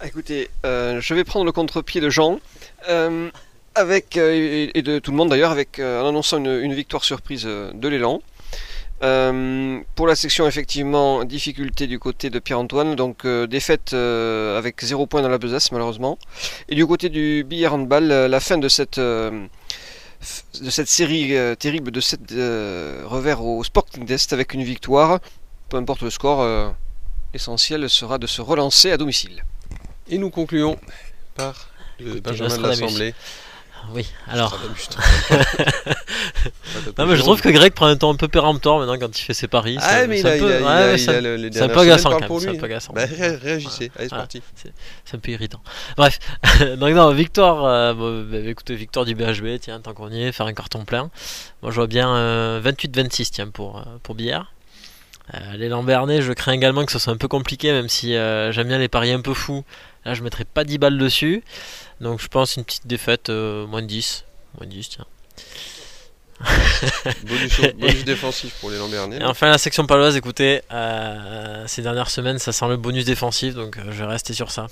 Ah, 0.00 0.06
Écoutez, 0.06 0.50
euh, 0.66 1.00
je 1.00 1.14
vais 1.14 1.24
prendre 1.24 1.46
le 1.46 1.52
contre-pied 1.52 2.00
de 2.02 2.10
Jean, 2.10 2.40
euh, 2.90 3.30
avec, 3.74 4.16
euh, 4.18 4.68
et 4.74 4.82
de 4.82 4.98
tout 4.98 5.10
le 5.12 5.16
monde 5.16 5.30
d'ailleurs, 5.30 5.50
avec, 5.50 5.78
euh, 5.78 6.02
en 6.02 6.08
annonçant 6.08 6.36
une, 6.38 6.60
une 6.62 6.74
victoire 6.74 7.04
surprise 7.04 7.44
de 7.44 7.88
l'élan. 7.88 8.20
Euh, 9.02 9.80
pour 9.94 10.06
la 10.06 10.14
section, 10.14 10.46
effectivement, 10.46 11.24
difficulté 11.24 11.86
du 11.86 11.98
côté 11.98 12.28
de 12.28 12.38
Pierre-Antoine, 12.38 12.96
donc 12.96 13.24
euh, 13.24 13.46
défaite 13.46 13.94
euh, 13.94 14.58
avec 14.58 14.84
0 14.84 15.06
points 15.06 15.22
dans 15.22 15.30
la 15.30 15.38
besace 15.38 15.72
malheureusement. 15.72 16.18
Et 16.68 16.74
du 16.74 16.86
côté 16.86 17.08
du 17.08 17.42
billard 17.48 17.72
handball, 17.72 18.04
la 18.08 18.40
fin 18.40 18.58
de 18.58 18.68
cette, 18.68 18.98
euh, 18.98 19.46
f- 20.22 20.62
de 20.62 20.68
cette 20.68 20.88
série 20.88 21.34
euh, 21.34 21.54
terrible 21.54 21.90
de 21.90 22.00
7 22.00 22.20
revers 23.06 23.42
au 23.42 23.64
Sporting 23.64 24.04
d'Est 24.04 24.34
avec 24.34 24.52
une 24.52 24.64
victoire. 24.64 25.18
Peu 25.70 25.76
importe 25.76 26.02
le 26.02 26.10
score, 26.10 26.42
euh, 26.42 26.68
l'essentiel 27.32 27.88
sera 27.88 28.18
de 28.18 28.26
se 28.26 28.42
relancer 28.42 28.90
à 28.90 28.96
domicile. 28.96 29.44
Et 30.08 30.18
nous 30.18 30.30
concluons 30.30 30.76
par 31.36 31.68
le 32.00 32.16
Écoutez, 32.16 32.20
Benjamin 32.22 32.56
de 32.58 32.62
l'Assemblée. 32.66 33.14
Oui, 33.94 34.06
alors. 34.28 34.58
Non, 36.98 37.06
mais 37.06 37.16
je 37.16 37.22
trouve 37.22 37.40
que 37.40 37.48
Greg 37.48 37.72
prend 37.72 37.86
un 37.86 37.96
ton 37.96 38.10
un 38.12 38.14
peu 38.14 38.28
péremptoire 38.28 38.78
maintenant 38.78 38.98
quand 38.98 39.18
il 39.18 39.22
fait 39.22 39.32
ses 39.34 39.48
paris. 39.48 39.76
Ah, 39.80 40.00
ça- 40.00 40.06
mais 40.06 40.18
il 40.18 40.22
c'est 40.22 40.28
un 40.32 40.34
a, 40.34 40.38
peu- 40.38 40.52
a, 40.54 40.58
il 40.58 40.62
ouais, 40.64 40.68
a, 40.68 40.86
ouais, 40.86 40.94
il 40.94 40.98
ça- 40.98 41.12
a 41.12 41.20
le- 41.20 41.36
les 41.36 41.50
c'est 41.52 41.62
un 41.62 41.66
dernières 41.68 41.74
peu 41.74 41.80
semaines 41.80 41.92
agaçant 41.92 42.10
quand 42.10 42.20
même, 42.20 42.40
c'est 42.40 42.46
lui. 42.50 42.56
un 42.56 42.60
peu 42.60 42.66
agaçant. 42.66 42.92
Bah, 42.92 43.04
ré- 43.06 43.36
réagissez, 43.36 43.84
allez, 43.96 44.04
c'est 44.04 44.08
Voilà. 44.08 44.22
parti. 44.24 44.42
C'est 45.04 45.16
un 45.16 45.18
peu 45.18 45.30
irritant. 45.32 45.62
Bref, 45.96 46.18
donc 46.78 46.94
non, 46.94 47.12
victoire, 47.12 47.64
euh, 47.64 47.94
bon, 47.94 48.26
bah, 48.30 48.38
écoutez, 48.38 48.74
victoire 48.74 49.04
du 49.06 49.14
BHB, 49.14 49.58
tiens, 49.60 49.80
tant 49.80 49.94
qu'on 49.94 50.10
y 50.10 50.22
est, 50.24 50.32
faire 50.32 50.46
un 50.46 50.52
carton 50.54 50.84
plein. 50.84 51.10
Moi 51.62 51.70
je 51.70 51.76
vois 51.76 51.86
bien 51.86 52.14
euh, 52.14 52.60
28-26, 52.60 53.30
tiens, 53.30 53.48
pour, 53.48 53.78
euh, 53.78 53.82
pour 54.02 54.14
Billard. 54.14 54.52
Euh, 55.34 55.56
les 55.56 55.68
Lambernais, 55.68 56.22
je 56.22 56.32
crains 56.32 56.52
également 56.52 56.84
que 56.84 56.92
ce 56.92 56.98
soit 56.98 57.12
un 57.12 57.16
peu 57.16 57.28
compliqué, 57.28 57.72
même 57.72 57.88
si 57.88 58.16
euh, 58.16 58.52
j'aime 58.52 58.68
bien 58.68 58.78
les 58.78 58.88
paris 58.88 59.12
un 59.12 59.20
peu 59.20 59.34
fous. 59.34 59.64
Là, 60.04 60.14
je 60.14 60.22
mettrai 60.22 60.44
pas 60.44 60.64
10 60.64 60.78
balles 60.78 60.98
dessus. 60.98 61.42
Donc 62.00 62.20
je 62.20 62.28
pense 62.28 62.56
une 62.56 62.64
petite 62.64 62.86
défaite, 62.86 63.30
euh, 63.30 63.66
moins 63.66 63.82
de 63.82 63.86
10. 63.86 64.24
Moins 64.58 64.66
de 64.66 64.72
10, 64.72 64.88
tiens. 64.88 65.06
Bonus, 67.24 67.60
bonus 67.78 68.04
défensif 68.04 68.54
pour 68.60 68.70
les 68.70 68.78
Lambernais. 68.78 69.18
Et 69.18 69.24
enfin, 69.24 69.50
la 69.50 69.58
section 69.58 69.86
paloise, 69.86 70.16
écoutez, 70.16 70.62
ces 71.66 71.82
dernières 71.82 72.08
semaines, 72.08 72.38
ça 72.38 72.52
sent 72.52 72.66
le 72.68 72.78
bonus 72.78 73.04
défensif, 73.04 73.54
donc 73.54 73.76
je 73.84 73.90
vais 73.90 74.06
rester 74.06 74.32
sur 74.32 74.50
ça. 74.50 74.68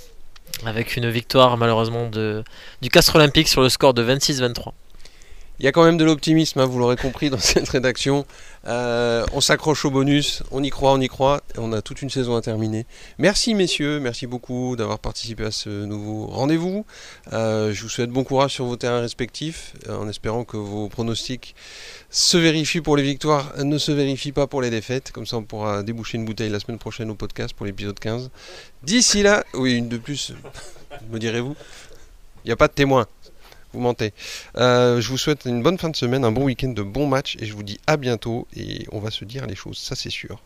Avec 0.65 0.97
une 0.97 1.11
victoire, 1.11 1.59
malheureusement, 1.59 2.09
de, 2.09 2.43
du 2.81 2.89
Castre 2.89 3.17
Olympique 3.17 3.49
sur 3.49 3.61
le 3.61 3.69
score 3.69 3.93
de 3.93 4.03
26-23. 4.03 4.73
Il 5.61 5.65
y 5.65 5.69
a 5.69 5.73
quand 5.73 5.85
même 5.85 5.97
de 5.97 6.05
l'optimisme, 6.05 6.61
hein, 6.61 6.67
vous 6.67 6.79
l'aurez 6.79 6.97
compris 6.97 7.31
dans 7.31 7.39
cette 7.41 7.69
rédaction. 7.69 8.25
Euh, 8.69 9.27
on 9.33 9.41
s'accroche 9.41 9.85
au 9.85 9.91
bonus, 9.91 10.45
on 10.53 10.63
y 10.63 10.71
croit, 10.71 10.93
on 10.93 11.01
y 11.01 11.09
croit, 11.09 11.43
on 11.57 11.73
a 11.73 11.83
toute 11.83 12.01
une 12.01 12.11
saison 12.11 12.37
à 12.37 12.43
terminer. 12.43 12.87
Merci 13.19 13.55
messieurs, 13.55 13.99
merci 13.99 14.29
beaucoup 14.29 14.77
d'avoir 14.77 15.01
participé 15.01 15.45
à 15.45 15.51
ce 15.51 15.69
nouveau 15.69 16.27
rendez-vous. 16.27 16.87
Euh, 17.33 17.73
je 17.73 17.83
vous 17.83 17.89
souhaite 17.89 18.11
bon 18.11 18.23
courage 18.23 18.53
sur 18.53 18.67
vos 18.67 18.77
terrains 18.77 19.01
respectifs, 19.01 19.73
euh, 19.89 19.97
en 19.97 20.09
espérant 20.09 20.45
que 20.45 20.57
vos 20.57 20.89
pronostics 20.89 21.57
se 22.09 22.37
vérifient 22.37 22.81
pour 22.81 22.97
les 22.97 23.03
victoires, 23.03 23.53
ne 23.59 23.79
se 23.79 23.91
vérifient 23.91 24.33
pas 24.33 24.47
pour 24.47 24.63
les 24.63 24.71
défaites. 24.71 25.11
Comme 25.11 25.27
ça, 25.27 25.39
on 25.39 25.43
pourra 25.43 25.83
déboucher 25.83 26.19
une 26.19 26.25
bouteille 26.25 26.51
la 26.51 26.61
semaine 26.61 26.79
prochaine 26.79 27.11
au 27.11 27.17
podcast 27.17 27.53
pour 27.55 27.67
l'épisode 27.67 27.99
15. 27.99 28.31
D'ici 28.85 29.25
là, 29.25 29.45
oui, 29.55 29.75
une 29.75 29.89
de 29.89 29.99
plus, 29.99 30.35
me 31.11 31.19
direz-vous. 31.19 31.57
Il 32.45 32.49
n'y 32.49 32.53
a 32.53 32.57
pas 32.57 32.69
de 32.69 32.73
témoin. 32.73 33.07
Euh, 34.57 35.01
je 35.01 35.09
vous 35.09 35.19
souhaite 35.19 35.45
une 35.45 35.63
bonne 35.63 35.79
fin 35.79 35.89
de 35.89 35.97
semaine, 35.97 36.25
un 36.25 36.33
bon 36.33 36.45
week-end 36.45 36.69
de 36.69 36.83
bons 36.83 37.07
matchs 37.07 37.37
et 37.41 37.47
je 37.47 37.55
vous 37.55 37.63
dis 37.63 37.79
à 37.87 37.97
bientôt 37.97 38.47
et 38.57 38.87
on 38.93 39.01
va 39.01 39.11
se 39.11 39.25
dire 39.25 39.47
les 39.47 39.55
choses, 39.55 39.79
ça 39.79 39.95
c'est 39.95 40.11
sûr. 40.11 40.41